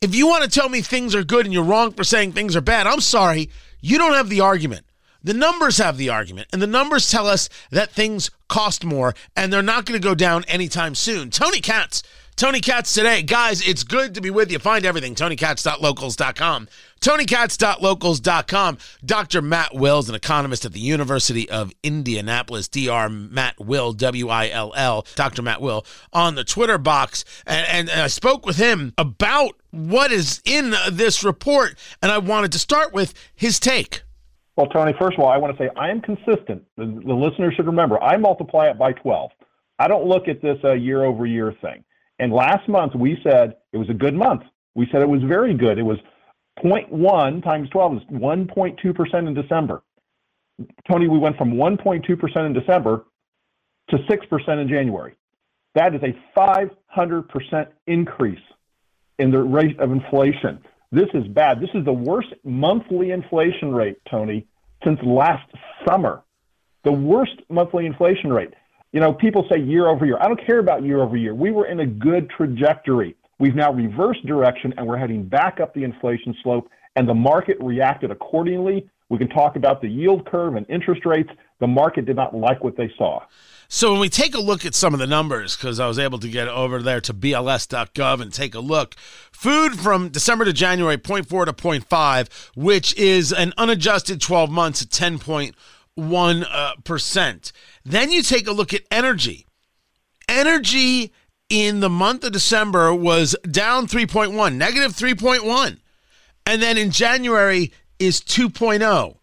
If 0.00 0.14
you 0.14 0.26
want 0.26 0.44
to 0.44 0.50
tell 0.50 0.68
me 0.68 0.80
things 0.80 1.14
are 1.14 1.24
good 1.24 1.46
and 1.46 1.52
you're 1.52 1.64
wrong 1.64 1.92
for 1.92 2.04
saying 2.04 2.32
things 2.32 2.56
are 2.56 2.60
bad, 2.60 2.86
I'm 2.86 3.00
sorry, 3.00 3.50
you 3.80 3.98
don't 3.98 4.14
have 4.14 4.28
the 4.28 4.40
argument. 4.40 4.86
The 5.22 5.34
numbers 5.34 5.76
have 5.76 5.98
the 5.98 6.08
argument, 6.08 6.48
and 6.50 6.62
the 6.62 6.66
numbers 6.66 7.10
tell 7.10 7.26
us 7.26 7.50
that 7.70 7.90
things 7.90 8.30
cost 8.48 8.84
more 8.84 9.14
and 9.36 9.52
they're 9.52 9.62
not 9.62 9.84
going 9.84 10.00
to 10.00 10.08
go 10.08 10.14
down 10.14 10.44
anytime 10.44 10.94
soon. 10.94 11.28
Tony 11.28 11.60
Katz 11.60 12.02
Tony 12.40 12.60
Katz 12.62 12.94
today. 12.94 13.20
Guys, 13.20 13.60
it's 13.68 13.84
good 13.84 14.14
to 14.14 14.22
be 14.22 14.30
with 14.30 14.50
you. 14.50 14.58
Find 14.58 14.86
everything, 14.86 15.14
tonykatz.locals.com. 15.14 16.68
tonykatz.locals.com. 16.98 18.78
Dr. 19.04 19.42
Matt 19.42 19.74
Wills, 19.74 20.08
an 20.08 20.14
economist 20.14 20.64
at 20.64 20.72
the 20.72 20.80
University 20.80 21.50
of 21.50 21.70
Indianapolis, 21.82 22.66
Dr. 22.66 23.10
Matt 23.10 23.60
Will, 23.60 23.92
W-I-L-L, 23.92 25.06
Dr. 25.16 25.42
Matt 25.42 25.60
Will, 25.60 25.84
on 26.14 26.34
the 26.34 26.42
Twitter 26.42 26.78
box. 26.78 27.26
And, 27.46 27.66
and, 27.68 27.90
and 27.90 28.00
I 28.00 28.06
spoke 28.06 28.46
with 28.46 28.56
him 28.56 28.94
about 28.96 29.60
what 29.70 30.10
is 30.10 30.40
in 30.46 30.74
this 30.90 31.22
report, 31.22 31.76
and 32.02 32.10
I 32.10 32.16
wanted 32.16 32.52
to 32.52 32.58
start 32.58 32.94
with 32.94 33.12
his 33.34 33.60
take. 33.60 34.02
Well, 34.56 34.68
Tony, 34.68 34.94
first 34.98 35.18
of 35.18 35.24
all, 35.24 35.30
I 35.30 35.36
want 35.36 35.54
to 35.58 35.62
say 35.62 35.68
I 35.76 35.90
am 35.90 36.00
consistent. 36.00 36.64
The, 36.78 36.86
the 36.86 37.12
listener 37.12 37.52
should 37.52 37.66
remember 37.66 38.02
I 38.02 38.16
multiply 38.16 38.70
it 38.70 38.78
by 38.78 38.94
12. 38.94 39.30
I 39.78 39.88
don't 39.88 40.06
look 40.06 40.26
at 40.26 40.40
this 40.40 40.56
a 40.64 40.74
year 40.74 41.04
over 41.04 41.26
year 41.26 41.54
thing. 41.60 41.84
And 42.20 42.32
last 42.32 42.68
month 42.68 42.94
we 42.94 43.18
said 43.24 43.56
it 43.72 43.78
was 43.78 43.88
a 43.88 43.94
good 43.94 44.14
month. 44.14 44.42
We 44.74 44.86
said 44.92 45.00
it 45.00 45.08
was 45.08 45.22
very 45.22 45.54
good. 45.54 45.78
It 45.78 45.82
was 45.82 45.96
0.1 46.62 47.42
times 47.42 47.68
12 47.70 47.96
is 47.96 48.02
1.2% 48.12 49.26
in 49.26 49.34
December. 49.34 49.82
Tony, 50.88 51.08
we 51.08 51.18
went 51.18 51.38
from 51.38 51.54
1.2% 51.54 52.46
in 52.46 52.52
December 52.52 53.06
to 53.88 53.96
6% 53.96 54.62
in 54.62 54.68
January. 54.68 55.16
That 55.74 55.94
is 55.94 56.02
a 56.02 56.14
500% 56.38 57.66
increase 57.86 58.38
in 59.18 59.30
the 59.30 59.38
rate 59.38 59.80
of 59.80 59.90
inflation. 59.90 60.60
This 60.92 61.08
is 61.14 61.26
bad. 61.28 61.60
This 61.60 61.70
is 61.72 61.86
the 61.86 61.92
worst 61.92 62.34
monthly 62.44 63.12
inflation 63.12 63.72
rate, 63.72 63.96
Tony, 64.10 64.46
since 64.84 64.98
last 65.02 65.48
summer. 65.88 66.22
The 66.84 66.92
worst 66.92 67.40
monthly 67.48 67.86
inflation 67.86 68.30
rate. 68.30 68.52
You 68.92 69.00
know, 69.00 69.12
people 69.12 69.46
say 69.50 69.60
year 69.60 69.86
over 69.86 70.04
year. 70.04 70.18
I 70.20 70.26
don't 70.26 70.44
care 70.44 70.58
about 70.58 70.82
year 70.84 71.00
over 71.00 71.16
year. 71.16 71.34
We 71.34 71.52
were 71.52 71.66
in 71.66 71.80
a 71.80 71.86
good 71.86 72.28
trajectory. 72.30 73.14
We've 73.38 73.54
now 73.54 73.72
reversed 73.72 74.26
direction 74.26 74.74
and 74.76 74.86
we're 74.86 74.98
heading 74.98 75.24
back 75.24 75.60
up 75.60 75.72
the 75.74 75.84
inflation 75.84 76.34
slope, 76.42 76.68
and 76.96 77.08
the 77.08 77.14
market 77.14 77.56
reacted 77.60 78.10
accordingly. 78.10 78.88
We 79.08 79.18
can 79.18 79.28
talk 79.28 79.56
about 79.56 79.80
the 79.80 79.88
yield 79.88 80.26
curve 80.26 80.56
and 80.56 80.66
interest 80.68 81.06
rates. 81.06 81.30
The 81.60 81.66
market 81.66 82.04
did 82.04 82.16
not 82.16 82.34
like 82.34 82.64
what 82.64 82.76
they 82.76 82.90
saw. 82.98 83.20
So 83.68 83.92
when 83.92 84.00
we 84.00 84.08
take 84.08 84.34
a 84.34 84.40
look 84.40 84.66
at 84.66 84.74
some 84.74 84.94
of 84.94 84.98
the 85.00 85.06
numbers, 85.06 85.56
because 85.56 85.78
I 85.78 85.86
was 85.86 85.98
able 85.98 86.18
to 86.18 86.28
get 86.28 86.48
over 86.48 86.82
there 86.82 87.00
to 87.02 87.14
bls.gov 87.14 88.20
and 88.20 88.32
take 88.32 88.56
a 88.56 88.60
look, 88.60 88.96
food 89.30 89.78
from 89.78 90.08
December 90.08 90.44
to 90.44 90.52
January, 90.52 90.98
0.4 90.98 91.44
to 91.46 91.52
0.5, 91.52 92.50
which 92.56 92.96
is 92.96 93.32
an 93.32 93.52
unadjusted 93.56 94.20
12 94.20 94.50
months 94.50 94.82
at 94.82 94.88
10.1%. 94.88 95.54
Uh, 95.96 96.72
then 97.84 98.12
you 98.12 98.22
take 98.22 98.46
a 98.46 98.52
look 98.52 98.72
at 98.72 98.82
energy. 98.90 99.46
Energy 100.28 101.12
in 101.48 101.80
the 101.80 101.90
month 101.90 102.24
of 102.24 102.32
December 102.32 102.94
was 102.94 103.36
down 103.50 103.86
3.1, 103.86 104.54
negative 104.54 104.92
3.1. 104.92 105.78
And 106.46 106.62
then 106.62 106.78
in 106.78 106.90
January 106.90 107.72
is 107.98 108.20
2.0. 108.20 109.16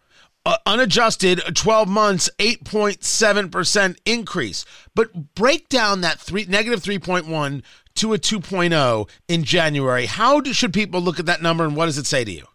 Uh, 0.46 0.56
unadjusted 0.64 1.42
12 1.54 1.88
months 1.88 2.30
8.7% 2.38 3.98
increase 4.06 4.64
but 4.94 5.34
break 5.34 5.68
down 5.68 6.00
that 6.00 6.18
three 6.18 6.46
negative 6.46 6.80
3.1 6.80 7.62
to 7.96 8.14
a 8.14 8.18
2.0 8.18 9.10
in 9.26 9.44
january 9.44 10.06
how 10.06 10.40
do, 10.40 10.54
should 10.54 10.72
people 10.72 11.02
look 11.02 11.18
at 11.18 11.26
that 11.26 11.42
number 11.42 11.64
and 11.64 11.76
what 11.76 11.84
does 11.84 11.98
it 11.98 12.06
say 12.06 12.24
to 12.24 12.32
you 12.32 12.46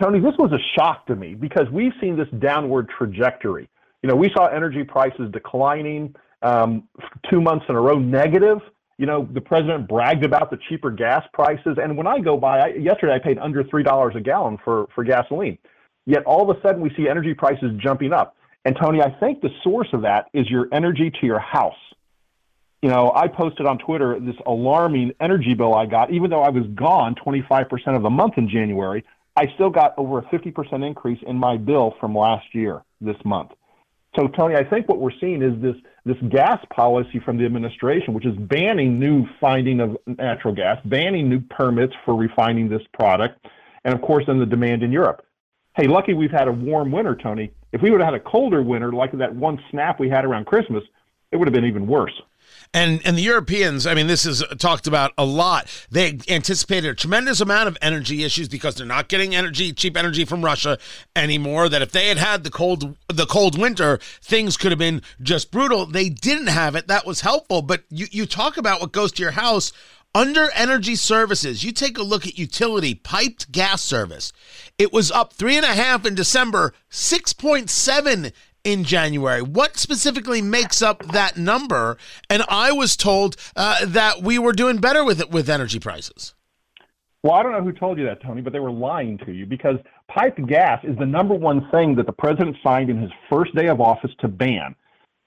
tony 0.00 0.20
this 0.20 0.34
was 0.38 0.52
a 0.52 0.58
shock 0.78 1.06
to 1.06 1.14
me 1.14 1.34
because 1.34 1.68
we've 1.70 1.92
seen 2.00 2.16
this 2.16 2.28
downward 2.38 2.88
trajectory 2.88 3.68
you 4.04 4.08
know, 4.08 4.16
we 4.16 4.30
saw 4.36 4.48
energy 4.48 4.84
prices 4.84 5.30
declining 5.32 6.14
um, 6.42 6.86
two 7.30 7.40
months 7.40 7.64
in 7.70 7.74
a 7.74 7.80
row 7.80 7.98
negative. 7.98 8.58
You 8.98 9.06
know, 9.06 9.26
the 9.32 9.40
president 9.40 9.88
bragged 9.88 10.26
about 10.26 10.50
the 10.50 10.58
cheaper 10.68 10.90
gas 10.90 11.24
prices. 11.32 11.78
And 11.82 11.96
when 11.96 12.06
I 12.06 12.18
go 12.18 12.36
by, 12.36 12.74
yesterday 12.74 13.14
I 13.14 13.18
paid 13.18 13.38
under 13.38 13.64
$3 13.64 14.14
a 14.14 14.20
gallon 14.20 14.58
for, 14.62 14.88
for 14.94 15.04
gasoline. 15.04 15.56
Yet 16.04 16.22
all 16.24 16.48
of 16.48 16.54
a 16.54 16.60
sudden 16.60 16.82
we 16.82 16.94
see 16.94 17.08
energy 17.08 17.32
prices 17.32 17.70
jumping 17.78 18.12
up. 18.12 18.36
And 18.66 18.76
Tony, 18.78 19.00
I 19.00 19.08
think 19.08 19.40
the 19.40 19.48
source 19.62 19.88
of 19.94 20.02
that 20.02 20.26
is 20.34 20.50
your 20.50 20.68
energy 20.70 21.10
to 21.10 21.26
your 21.26 21.38
house. 21.38 21.72
You 22.82 22.90
know, 22.90 23.10
I 23.16 23.28
posted 23.28 23.64
on 23.64 23.78
Twitter 23.78 24.20
this 24.20 24.36
alarming 24.44 25.12
energy 25.18 25.54
bill 25.54 25.74
I 25.74 25.86
got, 25.86 26.12
even 26.12 26.28
though 26.28 26.42
I 26.42 26.50
was 26.50 26.66
gone 26.74 27.14
25% 27.14 27.96
of 27.96 28.02
the 28.02 28.10
month 28.10 28.34
in 28.36 28.50
January, 28.50 29.02
I 29.36 29.46
still 29.54 29.70
got 29.70 29.94
over 29.98 30.18
a 30.18 30.22
50% 30.22 30.86
increase 30.86 31.18
in 31.26 31.36
my 31.36 31.56
bill 31.56 31.94
from 32.00 32.16
last 32.16 32.54
year 32.54 32.82
this 33.00 33.16
month. 33.24 33.50
So, 34.16 34.28
Tony, 34.28 34.54
I 34.54 34.62
think 34.62 34.88
what 34.88 35.00
we're 35.00 35.18
seeing 35.20 35.42
is 35.42 35.60
this 35.60 35.74
this 36.04 36.16
gas 36.28 36.64
policy 36.70 37.18
from 37.18 37.38
the 37.38 37.44
administration, 37.46 38.12
which 38.14 38.26
is 38.26 38.36
banning 38.36 39.00
new 39.00 39.26
finding 39.40 39.80
of 39.80 39.96
natural 40.06 40.54
gas, 40.54 40.78
banning 40.84 41.28
new 41.28 41.40
permits 41.40 41.94
for 42.04 42.14
refining 42.14 42.68
this 42.68 42.82
product, 42.92 43.46
and 43.84 43.94
of 43.94 44.02
course, 44.02 44.24
then 44.26 44.38
the 44.38 44.46
demand 44.46 44.82
in 44.82 44.92
Europe. 44.92 45.24
Hey, 45.74 45.88
lucky 45.88 46.14
we've 46.14 46.30
had 46.30 46.46
a 46.46 46.52
warm 46.52 46.92
winter, 46.92 47.16
Tony. 47.16 47.50
If 47.72 47.82
we 47.82 47.90
would 47.90 48.00
have 48.00 48.12
had 48.12 48.20
a 48.20 48.24
colder 48.24 48.62
winter, 48.62 48.92
like 48.92 49.12
that 49.18 49.34
one 49.34 49.58
snap 49.70 49.98
we 49.98 50.08
had 50.08 50.24
around 50.24 50.46
Christmas, 50.46 50.84
it 51.32 51.36
would 51.36 51.48
have 51.48 51.54
been 51.54 51.64
even 51.64 51.86
worse. 51.86 52.12
And 52.74 53.00
and 53.04 53.16
the 53.16 53.22
Europeans, 53.22 53.86
I 53.86 53.94
mean, 53.94 54.08
this 54.08 54.26
is 54.26 54.42
talked 54.58 54.88
about 54.88 55.12
a 55.16 55.24
lot. 55.24 55.68
They 55.92 56.18
anticipated 56.28 56.88
a 56.90 56.94
tremendous 56.94 57.40
amount 57.40 57.68
of 57.68 57.78
energy 57.80 58.24
issues 58.24 58.48
because 58.48 58.74
they're 58.74 58.84
not 58.84 59.08
getting 59.08 59.32
energy, 59.32 59.72
cheap 59.72 59.96
energy 59.96 60.24
from 60.24 60.44
Russia 60.44 60.76
anymore. 61.14 61.68
That 61.68 61.82
if 61.82 61.92
they 61.92 62.08
had 62.08 62.18
had 62.18 62.42
the 62.42 62.50
cold 62.50 62.96
the 63.06 63.26
cold 63.26 63.56
winter, 63.56 64.00
things 64.20 64.56
could 64.56 64.72
have 64.72 64.78
been 64.80 65.02
just 65.22 65.52
brutal. 65.52 65.86
They 65.86 66.08
didn't 66.08 66.48
have 66.48 66.74
it. 66.74 66.88
That 66.88 67.06
was 67.06 67.20
helpful. 67.20 67.62
But 67.62 67.84
you, 67.90 68.06
you 68.10 68.26
talk 68.26 68.56
about 68.56 68.80
what 68.80 68.90
goes 68.90 69.12
to 69.12 69.22
your 69.22 69.32
house. 69.32 69.72
Under 70.16 70.50
energy 70.52 70.94
services, 70.94 71.64
you 71.64 71.72
take 71.72 71.98
a 71.98 72.02
look 72.02 72.24
at 72.24 72.38
utility 72.38 72.94
piped 72.94 73.50
gas 73.50 73.82
service. 73.82 74.32
It 74.78 74.92
was 74.92 75.10
up 75.10 75.32
three 75.32 75.56
and 75.56 75.64
a 75.64 75.74
half 75.74 76.06
in 76.06 76.14
December, 76.14 76.72
6.7 76.88 78.32
in 78.64 78.84
January? 78.84 79.42
What 79.42 79.76
specifically 79.76 80.42
makes 80.42 80.82
up 80.82 81.06
that 81.12 81.36
number? 81.36 81.96
And 82.28 82.42
I 82.48 82.72
was 82.72 82.96
told 82.96 83.36
uh, 83.54 83.84
that 83.86 84.22
we 84.22 84.38
were 84.38 84.52
doing 84.52 84.78
better 84.78 85.04
with 85.04 85.20
it 85.20 85.30
with 85.30 85.48
energy 85.48 85.78
prices. 85.78 86.34
Well, 87.22 87.32
I 87.32 87.42
don't 87.42 87.52
know 87.52 87.62
who 87.62 87.72
told 87.72 87.98
you 87.98 88.04
that, 88.04 88.22
Tony, 88.22 88.42
but 88.42 88.52
they 88.52 88.60
were 88.60 88.70
lying 88.70 89.16
to 89.24 89.32
you 89.32 89.46
because 89.46 89.76
piped 90.08 90.46
gas 90.46 90.84
is 90.84 90.96
the 90.98 91.06
number 91.06 91.34
one 91.34 91.70
thing 91.70 91.94
that 91.94 92.04
the 92.04 92.12
president 92.12 92.56
signed 92.62 92.90
in 92.90 93.00
his 93.00 93.10
first 93.30 93.54
day 93.54 93.68
of 93.68 93.80
office 93.80 94.10
to 94.20 94.28
ban. 94.28 94.74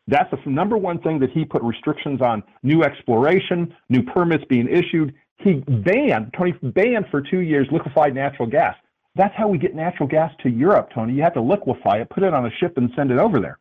That's 0.08 0.30
the 0.30 0.50
number 0.50 0.78
one 0.78 1.02
thing 1.02 1.19
that 1.19 1.32
he 1.32 1.43
put 1.43 1.63
restrictions 1.63 2.21
on 2.21 2.43
new 2.63 2.84
exploration, 2.84 3.76
new 3.89 4.04
permits 4.04 4.43
being 4.47 4.67
issued. 4.69 5.13
He 5.39 5.56
banned, 5.67 6.34
Tony, 6.38 6.54
banned 6.62 7.06
for 7.10 7.21
two 7.21 7.39
years 7.39 7.67
liquefied 7.71 8.13
natural 8.13 8.47
gas. 8.47 8.76
That's 9.17 9.36
how 9.36 9.47
we 9.47 9.58
get 9.58 9.75
natural 9.75 10.08
gas 10.08 10.32
to 10.43 10.49
Europe, 10.49 10.91
Tony. 10.93 11.13
You 11.13 11.23
have 11.23 11.34
to 11.34 11.41
liquefy 11.41 11.97
it, 11.97 12.10
put 12.10 12.23
it 12.23 12.34
on 12.34 12.45
a 12.45 12.51
ship, 12.51 12.77
and 12.77 12.91
send 12.95 13.12
it 13.12 13.17
over 13.17 13.39
there. 13.39 13.58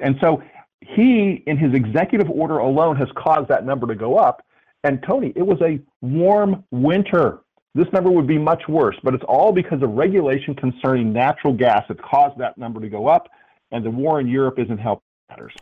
And 0.00 0.16
so 0.20 0.42
he, 0.80 1.42
in 1.46 1.56
his 1.56 1.74
executive 1.74 2.28
order 2.30 2.58
alone, 2.58 2.96
has 2.96 3.08
caused 3.16 3.48
that 3.48 3.64
number 3.64 3.86
to 3.86 3.94
go 3.94 4.16
up. 4.16 4.44
And 4.84 5.02
Tony, 5.02 5.32
it 5.34 5.42
was 5.42 5.60
a 5.62 5.80
warm 6.00 6.64
winter. 6.70 7.40
This 7.74 7.86
number 7.92 8.10
would 8.10 8.26
be 8.26 8.38
much 8.38 8.62
worse, 8.68 8.96
but 9.02 9.14
it's 9.14 9.24
all 9.26 9.52
because 9.52 9.82
of 9.82 9.90
regulation 9.90 10.54
concerning 10.54 11.12
natural 11.12 11.54
gas 11.54 11.84
that 11.88 12.02
caused 12.02 12.38
that 12.38 12.58
number 12.58 12.80
to 12.80 12.88
go 12.88 13.06
up, 13.06 13.28
and 13.70 13.84
the 13.84 13.90
war 13.90 14.20
in 14.20 14.26
Europe 14.26 14.58
isn't 14.58 14.78
helping 14.78 15.04
matters 15.28 15.54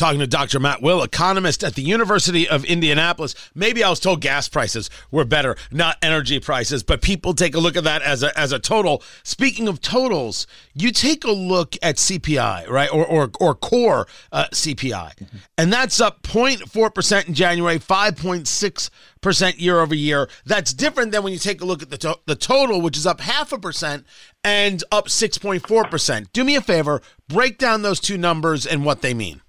talking 0.00 0.18
to 0.18 0.26
Dr. 0.26 0.58
Matt 0.58 0.80
Will, 0.80 1.02
economist 1.02 1.62
at 1.62 1.74
the 1.74 1.82
University 1.82 2.48
of 2.48 2.64
Indianapolis. 2.64 3.34
Maybe 3.54 3.84
I 3.84 3.90
was 3.90 4.00
told 4.00 4.22
gas 4.22 4.48
prices 4.48 4.88
were 5.10 5.26
better, 5.26 5.56
not 5.70 5.98
energy 6.00 6.40
prices, 6.40 6.82
but 6.82 7.02
people 7.02 7.34
take 7.34 7.54
a 7.54 7.60
look 7.60 7.76
at 7.76 7.84
that 7.84 8.00
as 8.00 8.22
a, 8.22 8.36
as 8.36 8.50
a 8.50 8.58
total. 8.58 9.02
Speaking 9.22 9.68
of 9.68 9.82
totals, 9.82 10.46
you 10.72 10.90
take 10.90 11.24
a 11.24 11.30
look 11.30 11.76
at 11.82 11.96
CPI, 11.96 12.66
right, 12.68 12.90
or, 12.90 13.04
or, 13.04 13.30
or 13.38 13.54
core 13.54 14.08
uh, 14.32 14.46
CPI, 14.52 15.16
mm-hmm. 15.16 15.36
and 15.58 15.70
that's 15.70 16.00
up 16.00 16.22
0.4% 16.22 17.28
in 17.28 17.34
January, 17.34 17.78
5.6% 17.78 19.60
year 19.60 19.80
over 19.80 19.94
year. 19.94 20.30
That's 20.46 20.72
different 20.72 21.12
than 21.12 21.22
when 21.22 21.34
you 21.34 21.38
take 21.38 21.60
a 21.60 21.66
look 21.66 21.82
at 21.82 21.90
the, 21.90 21.98
to- 21.98 22.20
the 22.24 22.36
total, 22.36 22.80
which 22.80 22.96
is 22.96 23.06
up 23.06 23.20
half 23.20 23.52
a 23.52 23.58
percent 23.58 24.06
and 24.42 24.82
up 24.90 25.08
6.4%. 25.08 26.32
Do 26.32 26.42
me 26.42 26.56
a 26.56 26.62
favor, 26.62 27.02
break 27.28 27.58
down 27.58 27.82
those 27.82 28.00
two 28.00 28.16
numbers 28.16 28.64
and 28.64 28.82
what 28.86 29.02
they 29.02 29.12
mean. 29.12 29.42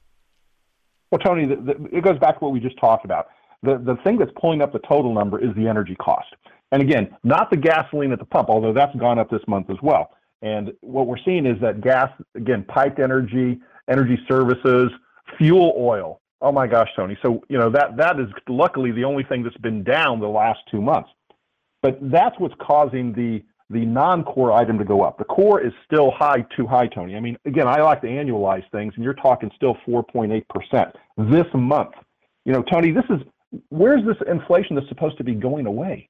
Well, 1.11 1.19
Tony, 1.19 1.43
it 1.91 2.03
goes 2.03 2.17
back 2.19 2.39
to 2.39 2.45
what 2.45 2.53
we 2.53 2.59
just 2.59 2.79
talked 2.79 3.05
about. 3.05 3.27
The, 3.63 3.77
the 3.77 3.97
thing 4.03 4.17
that's 4.17 4.31
pulling 4.39 4.61
up 4.61 4.71
the 4.73 4.79
total 4.79 5.13
number 5.13 5.39
is 5.39 5.53
the 5.55 5.67
energy 5.67 5.95
cost. 5.95 6.33
And 6.71 6.81
again, 6.81 7.15
not 7.23 7.49
the 7.51 7.57
gasoline 7.57 8.11
at 8.11 8.19
the 8.19 8.25
pump, 8.25 8.49
although 8.49 8.73
that's 8.73 8.95
gone 8.95 9.19
up 9.19 9.29
this 9.29 9.41
month 9.47 9.69
as 9.69 9.77
well. 9.83 10.11
And 10.41 10.71
what 10.81 11.05
we're 11.05 11.19
seeing 11.23 11.45
is 11.45 11.59
that 11.61 11.81
gas, 11.81 12.09
again, 12.33 12.63
piped 12.67 12.99
energy, 12.99 13.59
energy 13.89 14.17
services, 14.27 14.89
fuel 15.37 15.73
oil. 15.77 16.21
Oh 16.41 16.51
my 16.51 16.65
gosh, 16.65 16.89
Tony. 16.95 17.17
So, 17.21 17.43
you 17.49 17.57
know, 17.57 17.69
that, 17.69 17.97
that 17.97 18.19
is 18.19 18.27
luckily 18.47 18.91
the 18.91 19.03
only 19.03 19.23
thing 19.23 19.43
that's 19.43 19.57
been 19.57 19.83
down 19.83 20.19
the 20.19 20.27
last 20.27 20.59
two 20.71 20.81
months. 20.81 21.09
But 21.83 21.99
that's 22.01 22.39
what's 22.39 22.55
causing 22.59 23.13
the 23.13 23.43
the 23.71 23.85
non-core 23.85 24.51
item 24.51 24.77
to 24.77 24.85
go 24.85 25.01
up. 25.03 25.17
The 25.17 25.23
core 25.23 25.61
is 25.61 25.71
still 25.85 26.11
high, 26.11 26.45
too 26.55 26.67
high, 26.67 26.87
Tony. 26.87 27.15
I 27.15 27.19
mean, 27.19 27.37
again, 27.45 27.67
I 27.67 27.81
like 27.81 28.01
to 28.01 28.07
annualize 28.07 28.69
things, 28.71 28.93
and 28.95 29.03
you're 29.03 29.13
talking 29.13 29.49
still 29.55 29.75
4.8% 29.87 30.93
this 31.17 31.45
month. 31.53 31.91
You 32.45 32.53
know, 32.53 32.63
Tony, 32.63 32.91
this 32.91 33.05
is 33.09 33.21
where's 33.69 34.05
this 34.05 34.17
inflation 34.27 34.75
that's 34.75 34.89
supposed 34.89 35.17
to 35.17 35.23
be 35.23 35.33
going 35.33 35.65
away? 35.65 36.09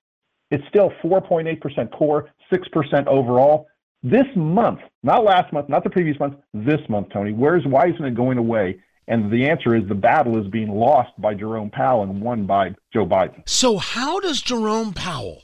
It's 0.50 0.68
still 0.68 0.92
4.8% 1.04 1.92
core, 1.92 2.30
6% 2.52 3.08
overall. 3.08 3.68
This 4.04 4.26
month, 4.36 4.80
not 5.04 5.24
last 5.24 5.54
month, 5.54 5.70
not 5.70 5.84
the 5.84 5.90
previous 5.90 6.20
month, 6.20 6.36
this 6.54 6.82
month, 6.90 7.10
Tony. 7.14 7.34
Where's 7.34 7.66
why 7.66 7.88
isn't 7.88 8.04
it 8.04 8.16
going 8.16 8.38
away? 8.38 8.82
And 9.08 9.32
the 9.32 9.48
answer 9.48 9.76
is 9.76 9.88
the 9.88 9.96
battle 9.96 10.40
is 10.40 10.48
being 10.48 10.70
lost 10.70 11.10
by 11.20 11.34
Jerome 11.34 11.70
Powell 11.70 12.04
and 12.04 12.22
won 12.22 12.46
by 12.46 12.76
Joe 12.94 13.06
Biden. 13.06 13.48
So 13.48 13.78
how 13.78 14.20
does 14.20 14.42
Jerome 14.42 14.94
Powell 14.94 15.44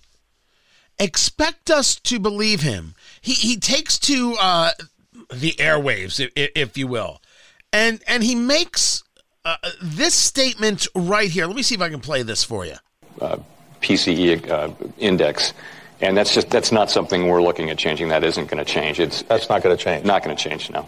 expect 1.00 1.70
us 1.70 1.96
to 1.96 2.20
believe 2.20 2.62
him. 2.62 2.96
He 3.22 3.34
he 3.34 3.58
takes 3.58 4.00
to 4.00 4.36
uh, 4.40 4.72
the 5.34 5.54
airwaves, 5.54 6.20
if, 6.20 6.52
if, 6.56 6.78
you 6.78 6.88
will, 6.88 7.22
and 7.72 8.02
and 8.08 8.24
he 8.24 8.36
makes 8.36 9.04
uh, 9.46 9.58
this 9.82 10.14
statement 10.14 10.88
right 10.96 11.30
here. 11.30 11.46
Let 11.46 11.56
me 11.56 11.64
see 11.64 11.76
if 11.76 11.82
I 11.82 11.90
can 11.90 12.00
play 12.00 12.24
this 12.24 12.44
for 12.44 12.66
you. 12.66 12.76
Uh, 13.22 13.38
PCE 13.82 14.50
uh, 14.50 14.70
index. 14.98 15.54
And 16.00 16.16
that's 16.16 16.34
just 16.34 16.50
that's 16.50 16.72
not 16.72 16.92
something 16.92 17.28
we're 17.28 17.42
looking 17.42 17.70
at 17.70 17.78
changing. 17.78 18.10
That 18.10 18.24
isn't 18.24 18.50
going 18.50 18.64
to 18.64 18.72
change. 18.72 19.00
It's 19.00 19.24
that's 19.24 19.50
not 19.50 19.64
going 19.64 19.76
to 19.76 19.84
change. 19.84 20.06
Not 20.06 20.24
going 20.24 20.36
to 20.36 20.42
change. 20.42 20.70
No. 20.70 20.88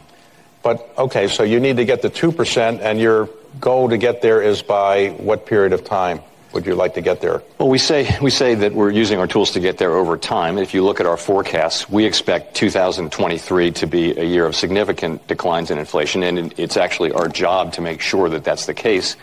But 0.62 0.93
okay, 0.98 1.28
so 1.28 1.43
you 1.43 1.60
need 1.60 1.78
to 1.78 1.86
get 1.86 2.02
the 2.02 2.10
two 2.10 2.32
percent, 2.32 2.82
and 2.82 3.00
your 3.00 3.30
goal 3.60 3.89
to 3.89 3.98
get 3.98 4.22
there 4.22 4.41
is 4.41 4.62
by 4.62 5.10
what 5.10 5.45
period 5.45 5.74
of 5.74 5.84
time? 5.84 6.22
Would 6.54 6.66
you 6.66 6.76
like 6.76 6.96
to 6.96 7.02
get 7.02 7.22
there? 7.22 7.44
Well, 7.58 7.70
we 7.70 7.78
say 7.78 8.18
we 8.22 8.30
say 8.30 8.56
that 8.56 8.74
we're 8.74 8.92
using 8.92 9.20
our 9.20 9.28
tools 9.28 9.52
to 9.52 9.60
get 9.60 9.78
there 9.78 9.96
over 9.96 10.18
time. 10.18 10.58
If 10.58 10.74
you 10.74 10.84
look 10.84 11.00
at 11.00 11.06
our 11.06 11.18
forecasts, 11.18 11.90
we 11.90 12.06
expect 12.06 12.56
2023 12.56 13.72
to 13.72 13.88
be 13.88 14.18
a 14.18 14.24
year 14.24 14.46
of 14.46 14.56
significant 14.56 15.28
declines 15.28 15.72
in 15.72 15.78
inflation, 15.78 16.24
and 16.24 16.54
it's 16.58 16.78
actually 16.78 17.12
our 17.12 17.28
job 17.28 17.74
to 17.74 17.82
make 17.82 18.02
sure 18.02 18.30
that 18.30 18.44
that's 18.44 18.66
the 18.66 18.74
case. 18.74 19.16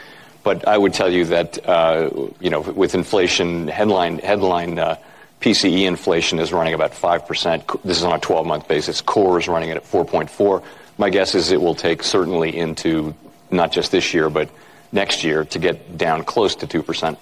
But 0.42 0.68
I 0.68 0.78
would 0.78 0.94
tell 0.94 1.12
you 1.12 1.24
that 1.26 1.68
uh, 1.68 2.10
you 2.40 2.50
know, 2.50 2.60
with 2.60 2.94
inflation 2.94 3.66
headline 3.68 4.18
headline 4.18 4.78
uh, 4.78 4.96
PCE 5.40 5.86
inflation 5.86 6.38
is 6.38 6.52
running 6.52 6.74
about 6.74 6.94
five 6.94 7.26
percent. 7.26 7.66
This 7.84 7.98
is 7.98 8.04
on 8.04 8.12
a 8.12 8.20
12-month 8.20 8.68
basis. 8.68 9.00
Core 9.00 9.38
is 9.38 9.48
running 9.48 9.70
at 9.70 9.82
4.4. 9.84 10.62
My 10.98 11.10
guess 11.10 11.34
is 11.34 11.50
it 11.50 11.60
will 11.60 11.74
take 11.74 12.02
certainly 12.02 12.56
into 12.56 13.14
not 13.50 13.72
just 13.72 13.92
this 13.92 14.14
year, 14.14 14.30
but 14.30 14.48
next 14.92 15.24
year 15.24 15.44
to 15.44 15.58
get 15.58 15.96
down 15.98 16.24
close 16.24 16.54
to 16.56 16.66
2%. 16.66 17.16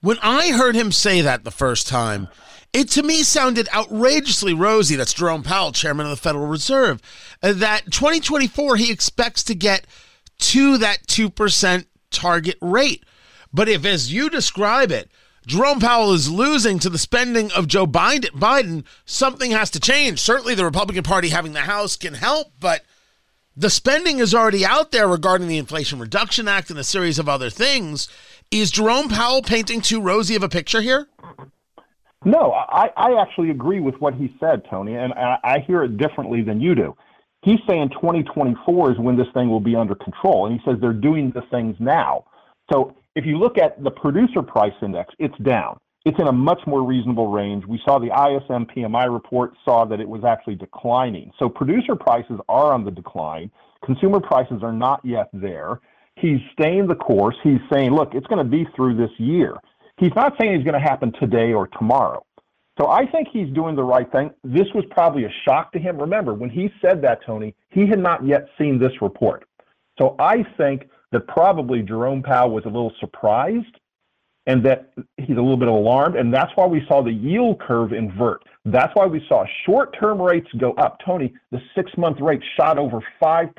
When 0.00 0.18
I 0.22 0.52
heard 0.52 0.74
him 0.74 0.92
say 0.92 1.20
that 1.22 1.44
the 1.44 1.50
first 1.50 1.88
time, 1.88 2.28
it 2.72 2.90
to 2.90 3.02
me 3.02 3.22
sounded 3.22 3.68
outrageously 3.74 4.52
rosy. 4.52 4.96
That's 4.96 5.14
Jerome 5.14 5.42
Powell, 5.42 5.72
chairman 5.72 6.06
of 6.06 6.10
the 6.10 6.16
Federal 6.16 6.46
Reserve. 6.46 7.00
Uh, 7.42 7.54
that 7.54 7.90
2024 7.90 8.76
he 8.76 8.92
expects 8.92 9.42
to 9.44 9.54
get 9.54 9.86
to 10.38 10.78
that 10.78 11.06
2% 11.06 11.86
target 12.10 12.56
rate. 12.60 13.04
But 13.52 13.68
if, 13.68 13.86
as 13.86 14.12
you 14.12 14.28
describe 14.28 14.92
it, 14.92 15.10
Jerome 15.46 15.80
Powell 15.80 16.12
is 16.12 16.28
losing 16.28 16.78
to 16.80 16.90
the 16.90 16.98
spending 16.98 17.52
of 17.52 17.68
Joe 17.68 17.86
Biden, 17.86 18.84
something 19.04 19.52
has 19.52 19.70
to 19.70 19.80
change. 19.80 20.18
Certainly, 20.18 20.56
the 20.56 20.64
Republican 20.64 21.04
Party 21.04 21.28
having 21.28 21.52
the 21.52 21.60
House 21.60 21.96
can 21.96 22.14
help, 22.14 22.52
but 22.58 22.84
the 23.56 23.70
spending 23.70 24.18
is 24.18 24.34
already 24.34 24.66
out 24.66 24.90
there 24.90 25.08
regarding 25.08 25.48
the 25.48 25.56
Inflation 25.56 25.98
Reduction 25.98 26.46
Act 26.46 26.68
and 26.70 26.78
a 26.78 26.84
series 26.84 27.18
of 27.18 27.28
other 27.28 27.48
things. 27.48 28.08
Is 28.50 28.70
Jerome 28.70 29.08
Powell 29.08 29.42
painting 29.42 29.80
too 29.80 30.00
rosy 30.00 30.34
of 30.34 30.42
a 30.42 30.48
picture 30.48 30.82
here? 30.82 31.08
No, 32.24 32.52
I, 32.52 32.90
I 32.96 33.20
actually 33.20 33.50
agree 33.50 33.80
with 33.80 33.94
what 33.96 34.14
he 34.14 34.34
said, 34.38 34.62
Tony, 34.68 34.94
and 34.94 35.12
I, 35.14 35.38
I 35.42 35.58
hear 35.60 35.84
it 35.84 35.96
differently 35.96 36.42
than 36.42 36.60
you 36.60 36.74
do. 36.74 36.94
He's 37.42 37.60
saying 37.68 37.90
2024 37.90 38.92
is 38.92 38.98
when 38.98 39.16
this 39.16 39.28
thing 39.32 39.48
will 39.48 39.60
be 39.60 39.76
under 39.76 39.94
control, 39.94 40.46
and 40.46 40.58
he 40.58 40.64
says 40.64 40.78
they're 40.80 40.92
doing 40.92 41.30
the 41.30 41.42
things 41.50 41.76
now. 41.78 42.24
So 42.72 42.96
if 43.14 43.24
you 43.24 43.38
look 43.38 43.56
at 43.58 43.82
the 43.82 43.90
producer 43.90 44.42
price 44.42 44.72
index, 44.82 45.14
it's 45.18 45.36
down 45.38 45.78
it's 46.06 46.20
in 46.20 46.28
a 46.28 46.32
much 46.32 46.60
more 46.68 46.84
reasonable 46.84 47.26
range. 47.26 47.66
We 47.66 47.80
saw 47.84 47.98
the 47.98 48.06
ISM 48.06 48.66
PMI 48.66 49.12
report 49.12 49.54
saw 49.64 49.84
that 49.86 50.00
it 50.00 50.08
was 50.08 50.22
actually 50.22 50.54
declining. 50.54 51.32
So 51.36 51.48
producer 51.48 51.96
prices 51.96 52.38
are 52.48 52.72
on 52.72 52.84
the 52.84 52.92
decline. 52.92 53.50
Consumer 53.84 54.20
prices 54.20 54.62
are 54.62 54.72
not 54.72 55.00
yet 55.04 55.28
there. 55.32 55.80
He's 56.14 56.38
staying 56.52 56.86
the 56.86 56.94
course. 56.94 57.34
He's 57.42 57.58
saying, 57.72 57.90
look, 57.90 58.14
it's 58.14 58.26
going 58.28 58.38
to 58.38 58.48
be 58.48 58.68
through 58.76 58.96
this 58.96 59.10
year. 59.18 59.56
He's 59.98 60.14
not 60.14 60.34
saying 60.38 60.54
it's 60.54 60.64
going 60.64 60.80
to 60.80 60.88
happen 60.88 61.12
today 61.18 61.52
or 61.52 61.66
tomorrow. 61.66 62.24
So 62.78 62.86
I 62.86 63.06
think 63.06 63.26
he's 63.32 63.52
doing 63.52 63.74
the 63.74 63.82
right 63.82 64.10
thing. 64.12 64.30
This 64.44 64.68
was 64.76 64.84
probably 64.90 65.24
a 65.24 65.32
shock 65.44 65.72
to 65.72 65.80
him. 65.80 65.98
Remember, 65.98 66.34
when 66.34 66.50
he 66.50 66.70
said 66.80 67.02
that, 67.02 67.26
Tony, 67.26 67.56
he 67.70 67.84
had 67.88 67.98
not 67.98 68.24
yet 68.24 68.46
seen 68.56 68.78
this 68.78 68.92
report. 69.02 69.48
So 69.98 70.14
I 70.20 70.44
think 70.56 70.88
that 71.10 71.26
probably 71.26 71.82
Jerome 71.82 72.22
Powell 72.22 72.50
was 72.50 72.64
a 72.64 72.68
little 72.68 72.92
surprised 73.00 73.80
and 74.46 74.64
that 74.64 74.92
he's 75.16 75.36
a 75.36 75.40
little 75.40 75.56
bit 75.56 75.68
alarmed. 75.68 76.16
And 76.16 76.32
that's 76.32 76.52
why 76.54 76.66
we 76.66 76.84
saw 76.86 77.02
the 77.02 77.12
yield 77.12 77.60
curve 77.60 77.92
invert. 77.92 78.42
That's 78.64 78.94
why 78.94 79.06
we 79.06 79.24
saw 79.28 79.44
short 79.64 79.96
term 79.98 80.20
rates 80.20 80.48
go 80.58 80.72
up. 80.74 80.98
Tony, 81.04 81.32
the 81.50 81.60
six 81.74 81.90
month 81.96 82.20
rate 82.20 82.42
shot 82.56 82.78
over 82.78 83.00
5% 83.22 83.52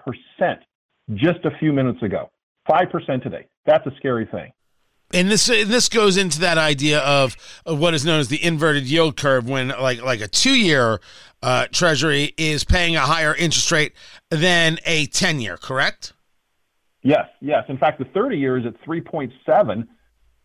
just 1.13 1.45
a 1.45 1.51
few 1.59 1.73
minutes 1.73 2.01
ago. 2.03 2.29
5% 2.69 3.23
today. 3.23 3.47
That's 3.65 3.85
a 3.85 3.91
scary 3.97 4.25
thing. 4.25 4.51
And 5.13 5.31
this 5.31 5.47
this 5.47 5.87
goes 5.87 6.17
into 6.17 6.41
that 6.41 6.57
idea 6.57 6.99
of, 6.99 7.37
of 7.65 7.79
what 7.79 7.93
is 7.93 8.03
known 8.03 8.19
as 8.19 8.27
the 8.27 8.43
inverted 8.43 8.83
yield 8.83 9.15
curve, 9.15 9.47
when 9.47 9.69
like 9.69 10.01
like 10.01 10.19
a 10.19 10.27
two 10.27 10.53
year 10.53 10.99
uh, 11.41 11.67
Treasury 11.71 12.33
is 12.37 12.65
paying 12.65 12.97
a 12.97 13.01
higher 13.01 13.33
interest 13.33 13.71
rate 13.71 13.93
than 14.31 14.79
a 14.85 15.05
ten 15.05 15.39
year, 15.39 15.55
correct? 15.55 16.11
Yes, 17.03 17.27
yes. 17.39 17.63
In 17.69 17.77
fact, 17.77 17.99
the 17.99 18.05
thirty 18.13 18.37
year 18.37 18.57
is 18.57 18.65
at 18.65 18.73
three 18.83 18.99
point 18.99 19.31
seven, 19.45 19.87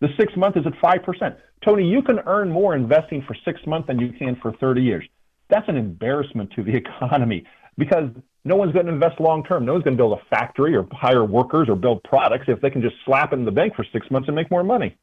the 0.03 0.09
six 0.19 0.37
month 0.37 0.57
is 0.57 0.67
at 0.67 0.73
5%. 0.75 1.37
Tony, 1.65 1.87
you 1.87 2.03
can 2.03 2.19
earn 2.27 2.51
more 2.51 2.75
investing 2.75 3.23
for 3.27 3.37
six 3.45 3.61
months 3.69 3.87
than 3.87 4.01
you 4.01 4.13
can 4.13 4.37
for 4.43 4.53
30 4.55 4.83
years. 4.83 5.05
That's 5.49 5.69
an 5.69 5.77
embarrassment 5.77 6.51
to 6.57 6.65
the 6.65 6.75
economy 6.77 7.47
because 7.79 8.11
no 8.45 8.57
one's 8.57 8.73
going 8.73 8.87
to 8.87 8.93
invest 8.93 9.21
long 9.21 9.45
term. 9.45 9.65
No 9.65 9.75
one's 9.75 9.85
going 9.85 9.97
to 9.97 10.01
build 10.01 10.19
a 10.19 10.25
factory 10.29 10.75
or 10.75 10.89
hire 10.91 11.25
workers 11.25 11.69
or 11.69 11.77
build 11.77 12.03
products 12.03 12.47
if 12.49 12.61
they 12.61 12.69
can 12.69 12.83
just 12.83 12.97
slap 13.05 13.33
it 13.33 13.37
in 13.37 13.45
the 13.45 13.53
bank 13.53 13.77
for 13.77 13.87
six 13.93 14.11
months 14.11 14.27
and 14.29 14.35
make 14.35 14.51
more 14.51 14.65
money. 14.65 14.97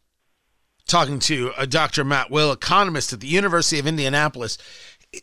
Talking 0.86 1.20
to 1.20 1.54
uh, 1.56 1.66
Dr. 1.66 2.04
Matt 2.04 2.30
Will, 2.30 2.52
economist 2.52 3.14
at 3.14 3.22
the 3.22 3.28
University 3.28 3.80
of 3.80 3.88
Indianapolis. 3.88 4.58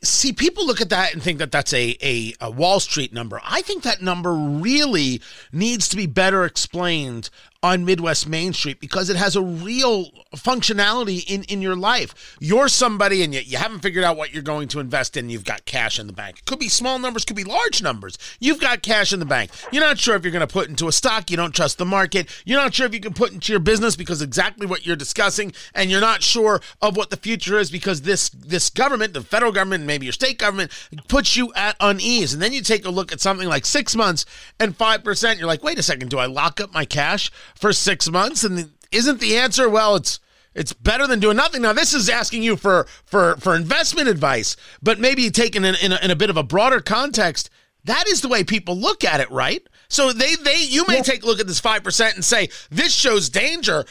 see, 0.02 0.32
people 0.32 0.66
look 0.66 0.80
at 0.80 0.88
that 0.88 1.12
and 1.12 1.22
think 1.22 1.38
that 1.38 1.52
that's 1.52 1.74
a, 1.74 1.98
a, 2.00 2.32
a 2.40 2.50
Wall 2.50 2.80
Street 2.80 3.12
number. 3.12 3.42
I 3.44 3.60
think 3.60 3.82
that 3.82 4.00
number 4.00 4.32
really 4.32 5.20
needs 5.52 5.86
to 5.90 5.96
be 5.96 6.06
better 6.06 6.44
explained 6.44 7.28
on 7.66 7.84
Midwest 7.84 8.28
Main 8.28 8.52
Street 8.52 8.78
because 8.80 9.10
it 9.10 9.16
has 9.16 9.34
a 9.34 9.42
real 9.42 10.06
functionality 10.36 11.28
in, 11.28 11.42
in 11.44 11.60
your 11.60 11.74
life. 11.74 12.36
You're 12.40 12.68
somebody 12.68 13.24
and 13.24 13.34
you, 13.34 13.40
you 13.40 13.58
haven't 13.58 13.80
figured 13.80 14.04
out 14.04 14.16
what 14.16 14.32
you're 14.32 14.42
going 14.42 14.68
to 14.68 14.78
invest 14.78 15.16
in. 15.16 15.28
You've 15.28 15.44
got 15.44 15.64
cash 15.64 15.98
in 15.98 16.06
the 16.06 16.12
bank. 16.12 16.38
It 16.38 16.44
could 16.44 16.60
be 16.60 16.68
small 16.68 17.00
numbers, 17.00 17.24
could 17.24 17.36
be 17.36 17.42
large 17.42 17.82
numbers. 17.82 18.18
You've 18.38 18.60
got 18.60 18.82
cash 18.82 19.12
in 19.12 19.18
the 19.18 19.26
bank. 19.26 19.50
You're 19.72 19.82
not 19.82 19.98
sure 19.98 20.14
if 20.14 20.22
you're 20.22 20.32
going 20.32 20.46
to 20.46 20.52
put 20.52 20.68
into 20.68 20.86
a 20.86 20.92
stock. 20.92 21.28
You 21.28 21.36
don't 21.36 21.54
trust 21.54 21.78
the 21.78 21.84
market. 21.84 22.30
You're 22.44 22.60
not 22.60 22.72
sure 22.72 22.86
if 22.86 22.94
you 22.94 23.00
can 23.00 23.14
put 23.14 23.32
into 23.32 23.52
your 23.52 23.60
business 23.60 23.96
because 23.96 24.22
exactly 24.22 24.66
what 24.66 24.86
you're 24.86 24.94
discussing, 24.94 25.52
and 25.74 25.90
you're 25.90 26.00
not 26.00 26.22
sure 26.22 26.60
of 26.80 26.96
what 26.96 27.10
the 27.10 27.16
future 27.16 27.58
is 27.58 27.70
because 27.70 28.02
this 28.02 28.28
this 28.28 28.70
government, 28.70 29.12
the 29.12 29.22
federal 29.22 29.50
government, 29.50 29.84
maybe 29.84 30.06
your 30.06 30.12
state 30.12 30.38
government, 30.38 30.70
puts 31.08 31.36
you 31.36 31.52
at 31.54 31.74
unease. 31.80 32.32
And 32.32 32.40
then 32.40 32.52
you 32.52 32.62
take 32.62 32.84
a 32.84 32.90
look 32.90 33.12
at 33.12 33.20
something 33.20 33.48
like 33.48 33.66
six 33.66 33.96
months 33.96 34.24
and 34.60 34.76
five 34.76 35.02
percent. 35.02 35.38
You're 35.38 35.48
like, 35.48 35.64
wait 35.64 35.78
a 35.78 35.82
second, 35.82 36.10
do 36.10 36.18
I 36.18 36.26
lock 36.26 36.60
up 36.60 36.72
my 36.72 36.84
cash? 36.84 37.30
For 37.56 37.72
six 37.72 38.08
months? 38.08 38.44
And 38.44 38.72
isn't 38.92 39.20
the 39.20 39.36
answer, 39.36 39.68
well, 39.68 39.96
it's 39.96 40.20
it's 40.54 40.72
better 40.72 41.06
than 41.06 41.20
doing 41.20 41.36
nothing. 41.36 41.62
Now, 41.62 41.74
this 41.74 41.92
is 41.92 42.08
asking 42.08 42.42
you 42.42 42.56
for 42.56 42.86
for 43.04 43.36
for 43.36 43.54
investment 43.54 44.08
advice, 44.08 44.56
but 44.82 44.98
maybe 44.98 45.30
taken 45.30 45.64
in, 45.64 45.74
in, 45.82 45.92
a, 45.92 45.98
in 46.02 46.10
a 46.10 46.16
bit 46.16 46.30
of 46.30 46.36
a 46.36 46.42
broader 46.42 46.80
context. 46.80 47.50
That 47.84 48.08
is 48.08 48.20
the 48.20 48.28
way 48.28 48.42
people 48.42 48.76
look 48.76 49.04
at 49.04 49.20
it, 49.20 49.30
right? 49.30 49.62
So 49.88 50.12
they 50.12 50.34
they 50.36 50.62
you 50.62 50.84
may 50.88 51.02
take 51.02 51.22
a 51.22 51.26
look 51.26 51.40
at 51.40 51.46
this 51.46 51.60
five 51.60 51.84
percent 51.84 52.14
and 52.14 52.24
say 52.24 52.48
this 52.70 52.94
shows 52.94 53.28
danger. 53.28 53.84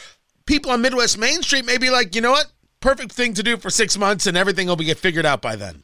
People 0.44 0.70
on 0.70 0.82
Midwest 0.82 1.18
Main 1.18 1.42
Street 1.42 1.64
may 1.64 1.78
be 1.78 1.90
like, 1.90 2.14
you 2.14 2.20
know 2.20 2.32
what, 2.32 2.46
perfect 2.80 3.12
thing 3.12 3.34
to 3.34 3.42
do 3.42 3.56
for 3.56 3.70
six 3.70 3.96
months, 3.98 4.26
and 4.26 4.36
everything 4.36 4.66
will 4.68 4.76
be 4.76 4.84
get 4.84 4.98
figured 4.98 5.26
out 5.26 5.42
by 5.42 5.56
then. 5.56 5.82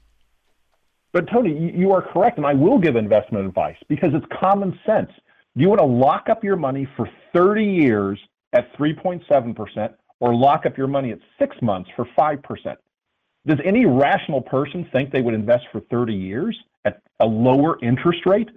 But 1.12 1.28
Tony, 1.30 1.72
you 1.74 1.92
are 1.92 2.02
correct, 2.02 2.38
and 2.38 2.46
I 2.46 2.54
will 2.54 2.78
give 2.78 2.96
investment 2.96 3.46
advice 3.46 3.76
because 3.88 4.10
it's 4.14 4.26
common 4.40 4.78
sense. 4.86 5.10
Do 5.56 5.62
you 5.62 5.68
want 5.68 5.80
to 5.80 5.86
lock 5.86 6.28
up 6.30 6.42
your 6.42 6.56
money 6.56 6.88
for 6.96 7.08
30 7.34 7.62
years 7.62 8.18
at 8.54 8.72
3.7% 8.76 9.94
or 10.20 10.34
lock 10.34 10.64
up 10.64 10.78
your 10.78 10.86
money 10.86 11.10
at 11.12 11.18
six 11.38 11.54
months 11.60 11.90
for 11.94 12.06
5%? 12.18 12.76
Does 13.46 13.58
any 13.64 13.84
rational 13.84 14.40
person 14.40 14.88
think 14.92 15.12
they 15.12 15.20
would 15.20 15.34
invest 15.34 15.64
for 15.70 15.80
30 15.90 16.14
years 16.14 16.56
at 16.84 17.02
a 17.20 17.26
lower 17.26 17.76
interest 17.82 18.20
rate? 18.24 18.48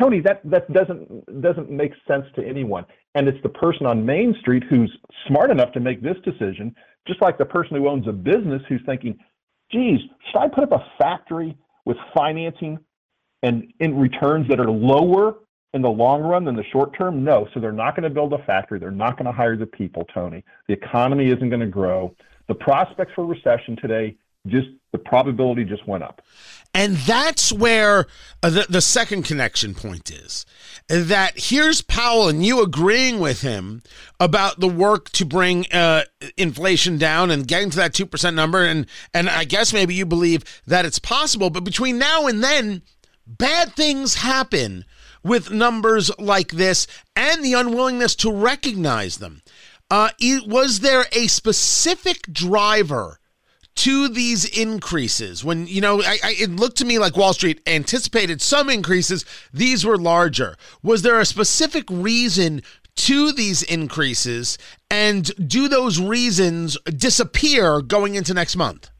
Tony, 0.00 0.20
that, 0.20 0.40
that 0.44 0.70
doesn't 0.72 1.42
doesn't 1.42 1.70
make 1.70 1.92
sense 2.08 2.24
to 2.34 2.42
anyone. 2.44 2.84
And 3.14 3.28
it's 3.28 3.42
the 3.42 3.50
person 3.50 3.86
on 3.86 4.04
Main 4.04 4.34
Street 4.40 4.64
who's 4.68 4.90
smart 5.28 5.50
enough 5.50 5.72
to 5.72 5.80
make 5.80 6.02
this 6.02 6.16
decision, 6.24 6.74
just 7.06 7.20
like 7.22 7.38
the 7.38 7.44
person 7.44 7.76
who 7.76 7.88
owns 7.88 8.08
a 8.08 8.12
business 8.12 8.62
who's 8.68 8.80
thinking, 8.86 9.18
geez, 9.70 10.00
should 10.30 10.38
I 10.38 10.48
put 10.48 10.64
up 10.64 10.72
a 10.72 10.84
factory 10.98 11.56
with 11.84 11.98
financing 12.16 12.78
and 13.42 13.72
in 13.80 13.98
returns 13.98 14.48
that 14.48 14.60
are 14.60 14.70
lower 14.70 15.34
in 15.74 15.82
the 15.82 15.90
long 15.90 16.22
run 16.22 16.44
than 16.44 16.56
the 16.56 16.64
short 16.64 16.96
term? 16.96 17.24
No. 17.24 17.48
So 17.52 17.60
they're 17.60 17.72
not 17.72 17.96
going 17.96 18.04
to 18.04 18.10
build 18.10 18.32
a 18.32 18.42
factory. 18.44 18.78
They're 18.78 18.90
not 18.90 19.16
going 19.16 19.26
to 19.26 19.32
hire 19.32 19.56
the 19.56 19.66
people, 19.66 20.06
Tony. 20.12 20.44
The 20.68 20.74
economy 20.74 21.28
isn't 21.28 21.48
going 21.48 21.60
to 21.60 21.66
grow. 21.66 22.14
The 22.48 22.54
prospects 22.54 23.12
for 23.14 23.24
recession 23.24 23.76
today 23.76 24.16
just 24.46 24.68
the 24.90 24.98
probability 24.98 25.64
just 25.64 25.86
went 25.86 26.02
up. 26.02 26.20
And 26.74 26.96
that's 26.96 27.52
where 27.52 28.06
uh, 28.42 28.50
the, 28.50 28.66
the 28.68 28.80
second 28.80 29.24
connection 29.24 29.74
point 29.74 30.10
is 30.10 30.46
that 30.88 31.32
here's 31.36 31.82
Powell 31.82 32.28
and 32.28 32.44
you 32.44 32.62
agreeing 32.62 33.20
with 33.20 33.42
him 33.42 33.82
about 34.18 34.58
the 34.58 34.68
work 34.68 35.10
to 35.10 35.26
bring 35.26 35.66
uh, 35.70 36.04
inflation 36.36 36.96
down 36.96 37.30
and 37.30 37.46
getting 37.46 37.70
to 37.70 37.76
that 37.76 37.92
2% 37.92 38.34
number. 38.34 38.64
And, 38.64 38.86
and 39.12 39.28
I 39.28 39.44
guess 39.44 39.72
maybe 39.72 39.94
you 39.94 40.06
believe 40.06 40.44
that 40.66 40.86
it's 40.86 40.98
possible. 40.98 41.50
But 41.50 41.64
between 41.64 41.98
now 41.98 42.26
and 42.26 42.42
then, 42.42 42.82
bad 43.26 43.74
things 43.74 44.16
happen 44.16 44.86
with 45.22 45.50
numbers 45.50 46.10
like 46.18 46.52
this 46.52 46.86
and 47.16 47.44
the 47.44 47.54
unwillingness 47.54 48.14
to 48.16 48.32
recognize 48.32 49.18
them. 49.18 49.42
Uh, 49.90 50.10
was 50.46 50.80
there 50.80 51.04
a 51.12 51.26
specific 51.26 52.22
driver 52.32 53.18
to 53.74 54.08
these 54.08 54.44
increases? 54.58 55.44
When, 55.44 55.66
you 55.66 55.80
know, 55.80 56.02
I, 56.02 56.18
I, 56.24 56.34
it 56.38 56.50
looked 56.50 56.78
to 56.78 56.84
me 56.84 56.98
like 56.98 57.16
Wall 57.16 57.34
Street 57.34 57.60
anticipated 57.66 58.40
some 58.40 58.70
increases, 58.70 59.24
these 59.52 59.84
were 59.84 59.98
larger. 59.98 60.56
Was 60.82 61.02
there 61.02 61.20
a 61.20 61.26
specific 61.26 61.84
reason 61.90 62.62
to 62.96 63.32
these 63.32 63.62
increases? 63.62 64.56
And 64.90 65.30
do 65.48 65.68
those 65.68 66.00
reasons 66.00 66.78
disappear 66.96 67.82
going 67.82 68.14
into 68.14 68.34
next 68.34 68.56
month? 68.56 68.90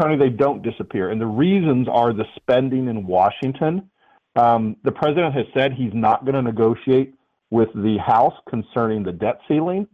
Tony, 0.00 0.16
they 0.16 0.28
don't 0.28 0.62
disappear. 0.62 1.10
And 1.10 1.20
the 1.20 1.26
reasons 1.26 1.88
are 1.90 2.12
the 2.12 2.26
spending 2.36 2.88
in 2.88 3.06
Washington 3.06 3.90
um, 4.36 4.76
the 4.84 4.92
president 4.92 5.34
has 5.34 5.46
said 5.54 5.72
he's 5.72 5.94
not 5.94 6.24
going 6.24 6.34
to 6.34 6.42
negotiate 6.42 7.14
with 7.50 7.68
the 7.74 7.96
House 7.98 8.34
concerning 8.48 9.02
the 9.02 9.12
debt 9.12 9.40
ceiling. 9.48 9.86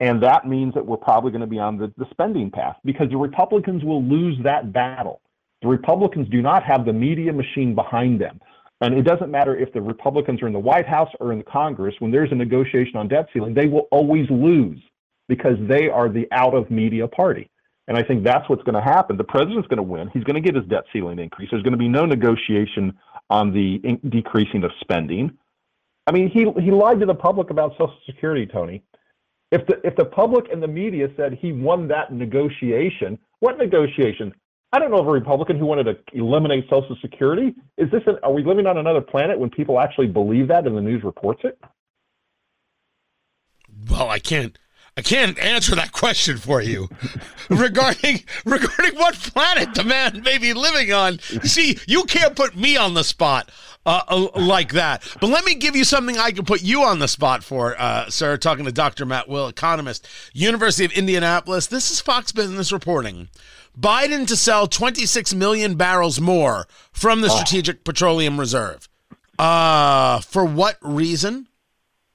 And 0.00 0.22
that 0.22 0.46
means 0.46 0.74
that 0.74 0.84
we're 0.84 0.96
probably 0.98 1.30
going 1.30 1.40
to 1.40 1.46
be 1.46 1.58
on 1.58 1.78
the, 1.78 1.92
the 1.96 2.06
spending 2.10 2.50
path 2.50 2.76
because 2.84 3.08
the 3.08 3.16
Republicans 3.16 3.82
will 3.82 4.02
lose 4.02 4.36
that 4.44 4.72
battle. 4.72 5.22
The 5.62 5.68
Republicans 5.68 6.28
do 6.30 6.42
not 6.42 6.62
have 6.64 6.84
the 6.84 6.92
media 6.92 7.32
machine 7.32 7.74
behind 7.74 8.20
them. 8.20 8.40
And 8.82 8.94
it 8.94 9.02
doesn't 9.02 9.30
matter 9.30 9.56
if 9.56 9.72
the 9.72 9.80
Republicans 9.80 10.42
are 10.42 10.46
in 10.46 10.52
the 10.52 10.58
White 10.58 10.86
House 10.86 11.08
or 11.18 11.32
in 11.32 11.38
the 11.38 11.44
Congress, 11.44 11.94
when 11.98 12.10
there's 12.10 12.30
a 12.30 12.34
negotiation 12.34 12.96
on 12.96 13.08
debt 13.08 13.26
ceiling, 13.32 13.54
they 13.54 13.66
will 13.66 13.88
always 13.90 14.28
lose 14.28 14.78
because 15.28 15.56
they 15.66 15.88
are 15.88 16.10
the 16.10 16.28
out 16.30 16.54
of 16.54 16.70
media 16.70 17.08
party. 17.08 17.48
And 17.88 17.96
I 17.96 18.02
think 18.02 18.22
that's 18.22 18.48
what's 18.48 18.62
going 18.64 18.74
to 18.74 18.82
happen. 18.82 19.16
The 19.16 19.24
president's 19.24 19.68
going 19.68 19.78
to 19.78 19.82
win. 19.82 20.10
He's 20.12 20.24
going 20.24 20.34
to 20.34 20.40
get 20.40 20.54
his 20.54 20.66
debt 20.66 20.84
ceiling 20.92 21.18
increase. 21.18 21.48
There's 21.50 21.62
going 21.62 21.72
to 21.72 21.78
be 21.78 21.88
no 21.88 22.04
negotiation 22.04 22.92
on 23.30 23.52
the 23.52 23.80
in- 23.84 24.00
decreasing 24.10 24.64
of 24.64 24.70
spending. 24.80 25.36
I 26.06 26.12
mean, 26.12 26.28
he 26.28 26.46
he 26.60 26.70
lied 26.70 27.00
to 27.00 27.06
the 27.06 27.14
public 27.14 27.50
about 27.50 27.72
Social 27.72 27.98
Security, 28.06 28.46
Tony. 28.46 28.82
If 29.52 29.66
the 29.66 29.80
if 29.84 29.96
the 29.96 30.04
public 30.04 30.46
and 30.52 30.62
the 30.62 30.68
media 30.68 31.08
said 31.16 31.34
he 31.34 31.52
won 31.52 31.88
that 31.88 32.12
negotiation, 32.12 33.18
what 33.40 33.58
negotiation? 33.58 34.32
I 34.72 34.78
don't 34.78 34.90
know 34.90 34.98
of 34.98 35.06
a 35.06 35.12
Republican 35.12 35.58
who 35.58 35.66
wanted 35.66 35.84
to 35.84 35.96
eliminate 36.12 36.64
Social 36.68 36.96
Security. 37.00 37.54
Is 37.78 37.90
this 37.90 38.02
an, 38.06 38.18
are 38.22 38.32
we 38.32 38.44
living 38.44 38.66
on 38.66 38.78
another 38.78 39.00
planet 39.00 39.38
when 39.38 39.50
people 39.50 39.80
actually 39.80 40.08
believe 40.08 40.48
that 40.48 40.66
and 40.66 40.76
the 40.76 40.80
news 40.80 41.02
reports 41.04 41.42
it? 41.44 41.58
Well, 43.88 44.08
I 44.08 44.18
can't 44.18 44.58
I 44.98 45.02
can't 45.02 45.38
answer 45.38 45.74
that 45.74 45.92
question 45.92 46.38
for 46.38 46.62
you 46.62 46.88
regarding 47.50 48.24
regarding 48.46 48.98
what 48.98 49.14
planet 49.14 49.74
the 49.74 49.84
man 49.84 50.22
may 50.22 50.38
be 50.38 50.54
living 50.54 50.92
on. 50.92 51.18
See, 51.42 51.78
you 51.86 52.04
can't 52.04 52.34
put 52.34 52.56
me 52.56 52.78
on 52.78 52.94
the 52.94 53.04
spot 53.04 53.50
uh, 53.84 54.02
uh, 54.08 54.28
like 54.34 54.72
that. 54.72 55.06
But 55.20 55.28
let 55.28 55.44
me 55.44 55.54
give 55.54 55.76
you 55.76 55.84
something 55.84 56.16
I 56.16 56.30
can 56.30 56.46
put 56.46 56.62
you 56.62 56.82
on 56.82 56.98
the 56.98 57.08
spot 57.08 57.44
for, 57.44 57.78
uh, 57.78 58.08
sir. 58.08 58.38
Talking 58.38 58.64
to 58.64 58.72
Dr. 58.72 59.04
Matt 59.04 59.28
Will, 59.28 59.48
economist, 59.48 60.08
University 60.32 60.86
of 60.86 60.92
Indianapolis. 60.92 61.66
This 61.66 61.90
is 61.90 62.00
Fox 62.00 62.32
Business 62.32 62.72
reporting. 62.72 63.28
Biden 63.78 64.26
to 64.28 64.36
sell 64.36 64.66
26 64.66 65.34
million 65.34 65.76
barrels 65.76 66.18
more 66.20 66.66
from 66.92 67.20
the 67.20 67.28
oh. 67.28 67.36
Strategic 67.36 67.84
Petroleum 67.84 68.40
Reserve. 68.40 68.88
Uh, 69.38 70.20
for 70.20 70.46
what 70.46 70.78
reason? 70.80 71.48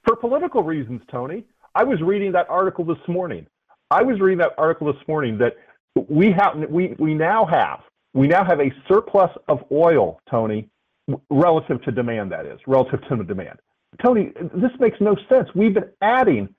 For 0.04 0.16
political 0.16 0.64
reasons, 0.64 1.02
Tony. 1.08 1.44
I 1.74 1.84
was 1.84 2.00
reading 2.00 2.32
that 2.32 2.48
article 2.50 2.84
this 2.84 2.98
morning. 3.08 3.46
I 3.90 4.02
was 4.02 4.20
reading 4.20 4.38
that 4.38 4.52
article 4.58 4.92
this 4.92 5.02
morning 5.08 5.38
that 5.38 5.56
we 6.08 6.32
have 6.32 6.58
we 6.70 6.94
we 6.98 7.14
now 7.14 7.46
have 7.46 7.80
we 8.14 8.26
now 8.26 8.44
have 8.44 8.60
a 8.60 8.72
surplus 8.88 9.30
of 9.48 9.64
oil, 9.72 10.20
Tony, 10.30 10.68
relative 11.30 11.82
to 11.82 11.92
demand. 11.92 12.32
That 12.32 12.46
is 12.46 12.60
relative 12.66 13.00
to 13.08 13.16
the 13.16 13.24
demand. 13.24 13.58
Tony, 14.02 14.32
this 14.54 14.70
makes 14.80 14.98
no 15.00 15.16
sense. 15.28 15.48
We've 15.54 15.74
been 15.74 15.90
adding. 16.00 16.54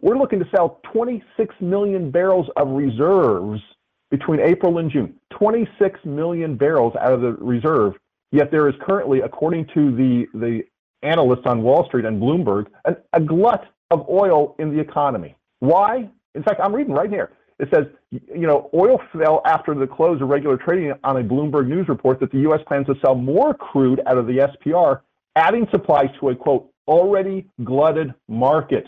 We're 0.00 0.18
looking 0.18 0.38
to 0.40 0.48
sell 0.54 0.80
26 0.92 1.54
million 1.60 2.10
barrels 2.10 2.48
of 2.56 2.68
reserves 2.68 3.60
between 4.10 4.40
April 4.40 4.78
and 4.78 4.90
June. 4.90 5.14
26 5.30 6.00
million 6.04 6.56
barrels 6.56 6.94
out 7.00 7.12
of 7.12 7.20
the 7.22 7.32
reserve. 7.32 7.94
Yet 8.30 8.50
there 8.50 8.68
is 8.68 8.74
currently, 8.82 9.20
according 9.20 9.66
to 9.74 9.94
the 9.94 10.26
the 10.34 10.62
analysts 11.02 11.46
on 11.46 11.62
Wall 11.62 11.86
Street 11.86 12.04
and 12.04 12.20
Bloomberg, 12.20 12.66
an, 12.84 12.96
a 13.12 13.20
glut 13.20 13.66
of 13.90 14.08
oil 14.08 14.54
in 14.58 14.74
the 14.74 14.80
economy. 14.80 15.36
Why? 15.60 16.08
In 16.34 16.42
fact, 16.42 16.60
I'm 16.62 16.74
reading 16.74 16.94
right 16.94 17.10
here. 17.10 17.32
It 17.58 17.68
says, 17.72 17.86
you 18.10 18.46
know, 18.46 18.68
oil 18.74 19.00
fell 19.16 19.40
after 19.46 19.74
the 19.74 19.86
close 19.86 20.20
of 20.20 20.28
regular 20.28 20.58
trading 20.58 20.92
on 21.04 21.16
a 21.16 21.22
Bloomberg 21.22 21.68
News 21.68 21.88
report 21.88 22.20
that 22.20 22.30
the 22.30 22.40
U.S. 22.40 22.60
plans 22.66 22.86
to 22.86 22.94
sell 23.00 23.14
more 23.14 23.54
crude 23.54 24.02
out 24.06 24.18
of 24.18 24.26
the 24.26 24.48
SPR, 24.66 25.00
adding 25.36 25.66
supplies 25.70 26.08
to 26.20 26.28
a 26.28 26.36
quote 26.36 26.70
already 26.86 27.46
glutted 27.64 28.14
market. 28.28 28.86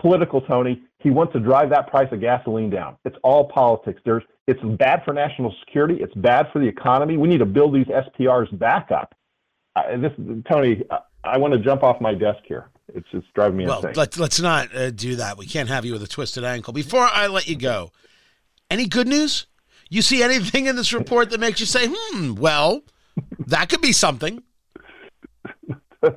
Political, 0.00 0.42
Tony. 0.42 0.82
He 0.98 1.10
wants 1.10 1.32
to 1.32 1.40
drive 1.40 1.70
that 1.70 1.88
price 1.88 2.08
of 2.12 2.20
gasoline 2.20 2.70
down. 2.70 2.96
It's 3.04 3.16
all 3.24 3.48
politics. 3.48 4.00
There's, 4.04 4.22
it's 4.46 4.60
bad 4.78 5.02
for 5.04 5.12
national 5.12 5.54
security. 5.64 5.98
It's 6.00 6.14
bad 6.14 6.46
for 6.52 6.60
the 6.60 6.66
economy. 6.66 7.16
We 7.16 7.28
need 7.28 7.38
to 7.38 7.46
build 7.46 7.74
these 7.74 7.86
SPRs 7.86 8.56
back 8.58 8.92
up. 8.92 9.14
Uh, 9.74 9.96
this, 9.96 10.12
Tony, 10.50 10.84
I 11.24 11.38
want 11.38 11.54
to 11.54 11.60
jump 11.60 11.82
off 11.82 12.00
my 12.00 12.14
desk 12.14 12.40
here. 12.46 12.68
It's 12.94 13.08
just 13.10 13.32
driving 13.34 13.58
me 13.58 13.66
well, 13.66 13.78
insane. 13.78 13.92
Let's 13.94 14.18
let's 14.18 14.40
not 14.40 14.74
uh, 14.74 14.90
do 14.90 15.16
that. 15.16 15.38
We 15.38 15.46
can't 15.46 15.68
have 15.68 15.84
you 15.84 15.92
with 15.92 16.02
a 16.02 16.08
twisted 16.08 16.44
ankle. 16.44 16.72
Before 16.72 17.08
I 17.10 17.26
let 17.26 17.46
you 17.48 17.56
go, 17.56 17.92
any 18.70 18.86
good 18.86 19.08
news? 19.08 19.46
You 19.88 20.02
see 20.02 20.22
anything 20.22 20.66
in 20.66 20.76
this 20.76 20.92
report 20.92 21.30
that 21.30 21.40
makes 21.40 21.60
you 21.60 21.66
say, 21.66 21.86
hmm, 21.90 22.34
well, 22.34 22.82
that 23.46 23.68
could 23.68 23.82
be 23.82 23.92
something? 23.92 24.42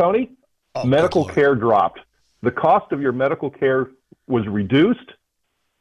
Tony, 0.00 0.30
Oh, 0.74 0.84
medical 0.84 1.24
care 1.24 1.54
dropped. 1.54 2.00
The 2.42 2.50
cost 2.50 2.92
of 2.92 3.00
your 3.00 3.12
medical 3.12 3.50
care 3.50 3.90
was 4.26 4.46
reduced. 4.46 5.12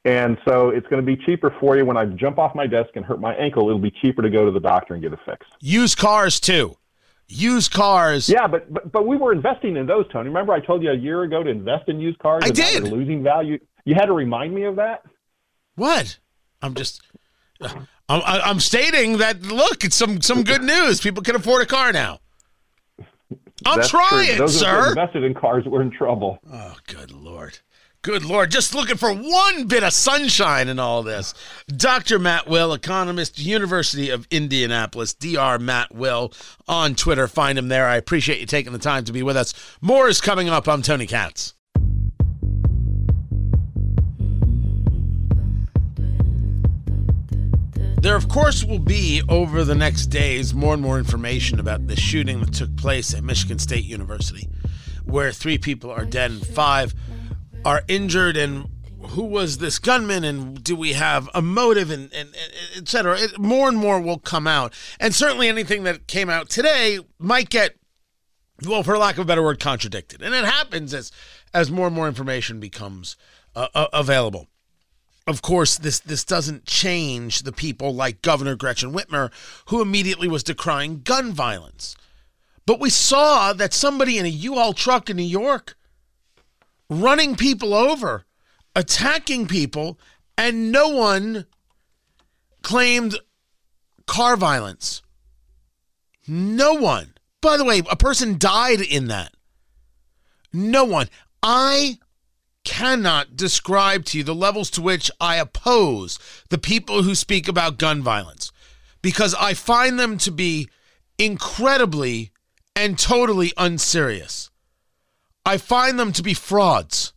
And 0.05 0.37
so 0.47 0.69
it's 0.69 0.87
going 0.87 1.05
to 1.05 1.05
be 1.05 1.21
cheaper 1.25 1.53
for 1.59 1.77
you 1.77 1.85
when 1.85 1.97
I 1.97 2.05
jump 2.05 2.39
off 2.39 2.55
my 2.55 2.65
desk 2.65 2.91
and 2.95 3.05
hurt 3.05 3.19
my 3.19 3.35
ankle. 3.35 3.67
It'll 3.67 3.79
be 3.79 3.91
cheaper 4.01 4.21
to 4.21 4.29
go 4.29 4.45
to 4.45 4.51
the 4.51 4.59
doctor 4.59 4.93
and 4.93 5.03
get 5.03 5.13
it 5.13 5.19
fixed. 5.25 5.51
Used 5.59 5.97
cars, 5.97 6.39
too. 6.39 6.77
Used 7.31 7.71
cars. 7.71 8.27
Yeah, 8.27 8.47
but, 8.47 8.73
but 8.73 8.91
but 8.91 9.05
we 9.07 9.15
were 9.15 9.31
investing 9.31 9.77
in 9.77 9.85
those, 9.85 10.05
Tony. 10.11 10.29
Remember 10.29 10.51
I 10.51 10.59
told 10.59 10.81
you 10.81 10.89
a 10.89 10.95
year 10.95 11.21
ago 11.23 11.43
to 11.43 11.49
invest 11.49 11.87
in 11.87 11.99
used 11.99 12.17
cars? 12.19 12.41
I 12.43 12.47
and 12.47 12.55
did. 12.55 12.83
losing 12.83 13.21
value. 13.23 13.59
You 13.85 13.93
had 13.93 14.07
to 14.07 14.13
remind 14.13 14.53
me 14.53 14.63
of 14.63 14.77
that. 14.77 15.03
What? 15.75 16.17
I'm 16.61 16.73
just. 16.73 17.01
I'm, 17.61 17.77
I- 18.09 18.41
I'm 18.43 18.59
stating 18.59 19.17
that. 19.19 19.43
Look, 19.43 19.83
it's 19.83 19.95
some 19.95 20.21
some 20.21 20.43
good 20.43 20.63
news. 20.63 21.01
People 21.01 21.21
can 21.21 21.35
afford 21.35 21.61
a 21.61 21.65
car 21.67 21.93
now. 21.93 22.19
I'm 23.65 23.77
That's 23.77 23.89
true. 23.89 23.99
trying, 24.09 24.37
Those 24.37 24.57
sir. 24.59 24.89
invested 24.89 25.23
in 25.23 25.33
cars 25.35 25.65
were 25.65 25.81
in 25.83 25.91
trouble. 25.91 26.39
Oh, 26.51 26.75
good 26.87 27.11
lord. 27.11 27.59
Good 28.01 28.23
lord. 28.23 28.49
Just 28.49 28.73
looking 28.73 28.95
for 28.95 29.13
one 29.13 29.67
bit 29.67 29.83
of 29.83 29.91
sunshine 29.91 30.69
in 30.69 30.79
all 30.79 31.03
this. 31.03 31.33
Dr. 31.67 32.17
Matt 32.17 32.47
Will, 32.47 32.71
economist, 32.71 33.37
University 33.37 34.09
of 34.09 34.25
Indianapolis, 34.31 35.13
Dr. 35.13 35.59
Matt 35.59 35.93
Will 35.93 36.31
on 36.65 36.95
Twitter. 36.95 37.27
Find 37.27 37.57
him 37.57 37.67
there. 37.67 37.87
I 37.87 37.97
appreciate 37.97 38.39
you 38.39 38.45
taking 38.45 38.71
the 38.71 38.79
time 38.79 39.03
to 39.03 39.11
be 39.11 39.21
with 39.21 39.35
us. 39.35 39.53
More 39.81 40.07
is 40.07 40.21
coming 40.21 40.47
up. 40.47 40.69
I'm 40.69 40.81
Tony 40.81 41.07
Katz. 41.07 41.55
There, 48.01 48.15
of 48.15 48.29
course, 48.29 48.63
will 48.63 48.79
be 48.79 49.21
over 49.27 49.65
the 49.65 49.75
next 49.75 50.05
days 50.05 50.53
more 50.53 50.73
and 50.73 50.81
more 50.81 50.99
information 50.99 51.59
about 51.59 51.87
the 51.87 51.97
shooting 51.97 52.39
that 52.39 52.53
took 52.53 52.77
place 52.77 53.13
at 53.13 53.25
Michigan 53.25 53.59
State 53.59 53.83
University, 53.83 54.47
where 55.03 55.33
three 55.33 55.57
people 55.57 55.91
are 55.91 56.05
dead 56.05 56.31
and 56.31 56.47
five 56.47 56.95
are 57.65 57.83
injured. 57.87 58.37
And 58.37 58.67
who 59.01 59.23
was 59.23 59.57
this 59.57 59.79
gunman? 59.79 60.23
And 60.23 60.63
do 60.63 60.75
we 60.75 60.93
have 60.93 61.29
a 61.33 61.41
motive? 61.41 61.89
And, 61.89 62.13
and, 62.13 62.29
and 62.29 62.53
et 62.77 62.87
cetera. 62.87 63.19
It, 63.19 63.39
more 63.39 63.67
and 63.67 63.77
more 63.77 63.99
will 63.99 64.19
come 64.19 64.47
out. 64.47 64.73
And 64.99 65.13
certainly 65.13 65.47
anything 65.47 65.83
that 65.83 66.07
came 66.07 66.29
out 66.29 66.49
today 66.49 66.99
might 67.17 67.49
get 67.49 67.75
well, 68.67 68.83
for 68.83 68.97
lack 68.97 69.15
of 69.15 69.21
a 69.21 69.25
better 69.25 69.43
word, 69.43 69.59
contradicted. 69.59 70.21
And 70.21 70.35
it 70.35 70.45
happens 70.45 70.93
as 70.93 71.11
as 71.53 71.71
more 71.71 71.87
and 71.87 71.95
more 71.95 72.07
information 72.07 72.59
becomes 72.59 73.15
uh, 73.55 73.67
uh, 73.73 73.87
available. 73.93 74.47
Of 75.25 75.41
course, 75.41 75.77
this 75.77 75.99
this 75.99 76.25
doesn't 76.25 76.65
change 76.65 77.43
the 77.43 77.51
people 77.51 77.93
like 77.93 78.21
Governor 78.21 78.55
Gretchen 78.55 78.91
Whitmer, 78.91 79.31
who 79.67 79.81
immediately 79.81 80.27
was 80.27 80.43
decrying 80.43 81.01
gun 81.03 81.31
violence. 81.31 81.95
But 82.65 82.79
we 82.79 82.89
saw 82.89 83.53
that 83.53 83.73
somebody 83.73 84.17
in 84.17 84.25
a 84.25 84.29
U-Haul 84.29 84.73
truck 84.73 85.09
in 85.09 85.17
New 85.17 85.23
York 85.23 85.75
running 86.89 87.35
people 87.35 87.73
over, 87.73 88.25
attacking 88.75 89.47
people, 89.47 89.99
and 90.37 90.71
no 90.71 90.89
one 90.89 91.45
claimed 92.61 93.19
car 94.05 94.35
violence. 94.35 95.01
No 96.27 96.73
one. 96.73 97.13
By 97.41 97.57
the 97.57 97.65
way, 97.65 97.81
a 97.89 97.95
person 97.95 98.37
died 98.37 98.81
in 98.81 99.07
that. 99.07 99.33
No 100.51 100.83
one. 100.83 101.09
I 101.41 101.99
cannot 102.63 103.35
describe 103.35 104.05
to 104.05 104.17
you 104.17 104.23
the 104.23 104.35
levels 104.35 104.69
to 104.71 104.81
which 104.81 105.09
I 105.19 105.37
oppose 105.37 106.19
the 106.49 106.57
people 106.57 107.03
who 107.03 107.15
speak 107.15 107.47
about 107.47 107.77
gun 107.77 108.01
violence 108.01 108.51
because 109.01 109.33
I 109.35 109.53
find 109.53 109.97
them 109.97 110.17
to 110.19 110.31
be 110.31 110.69
incredibly 111.17 112.31
and 112.75 112.97
totally 112.97 113.53
unserious. 113.57 114.48
I 115.45 115.57
find 115.57 115.99
them 115.99 116.11
to 116.13 116.23
be 116.23 116.33
frauds, 116.33 117.13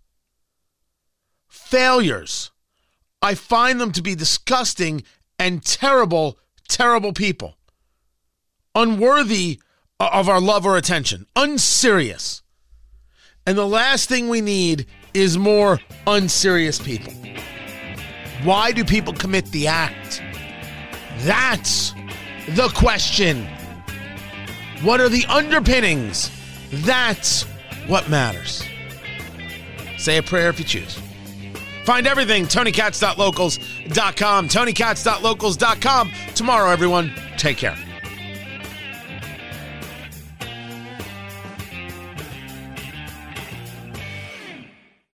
failures. 1.48 2.50
I 3.20 3.34
find 3.34 3.80
them 3.80 3.92
to 3.92 4.02
be 4.02 4.14
disgusting 4.14 5.04
and 5.38 5.64
terrible, 5.64 6.38
terrible 6.68 7.12
people, 7.12 7.56
unworthy 8.74 9.60
of 10.00 10.28
our 10.28 10.40
love 10.40 10.66
or 10.66 10.76
attention, 10.76 11.26
unserious. 11.36 12.42
And 13.46 13.56
the 13.56 13.66
last 13.66 14.08
thing 14.08 14.28
we 14.28 14.40
need 14.40 14.86
is 15.14 15.36
more 15.36 15.80
unserious 16.06 16.78
people. 16.78 17.12
Why 18.44 18.72
do 18.72 18.84
people 18.84 19.12
commit 19.12 19.46
the 19.46 19.68
act? 19.68 20.22
That's 21.18 21.92
the 22.48 22.68
question. 22.74 23.46
What 24.82 25.00
are 25.00 25.08
the 25.08 25.24
underpinnings? 25.26 26.30
That's 26.70 27.44
what 27.86 28.08
matters. 28.08 28.64
Say 29.98 30.18
a 30.18 30.22
prayer 30.22 30.48
if 30.48 30.58
you 30.58 30.64
choose. 30.64 30.98
Find 31.84 32.06
everything, 32.06 32.46
TonyKatz.locals.com, 32.46 34.48
TonyKatz.locals.com. 34.48 36.12
Tomorrow, 36.34 36.70
everyone, 36.70 37.12
take 37.36 37.56
care. 37.56 37.76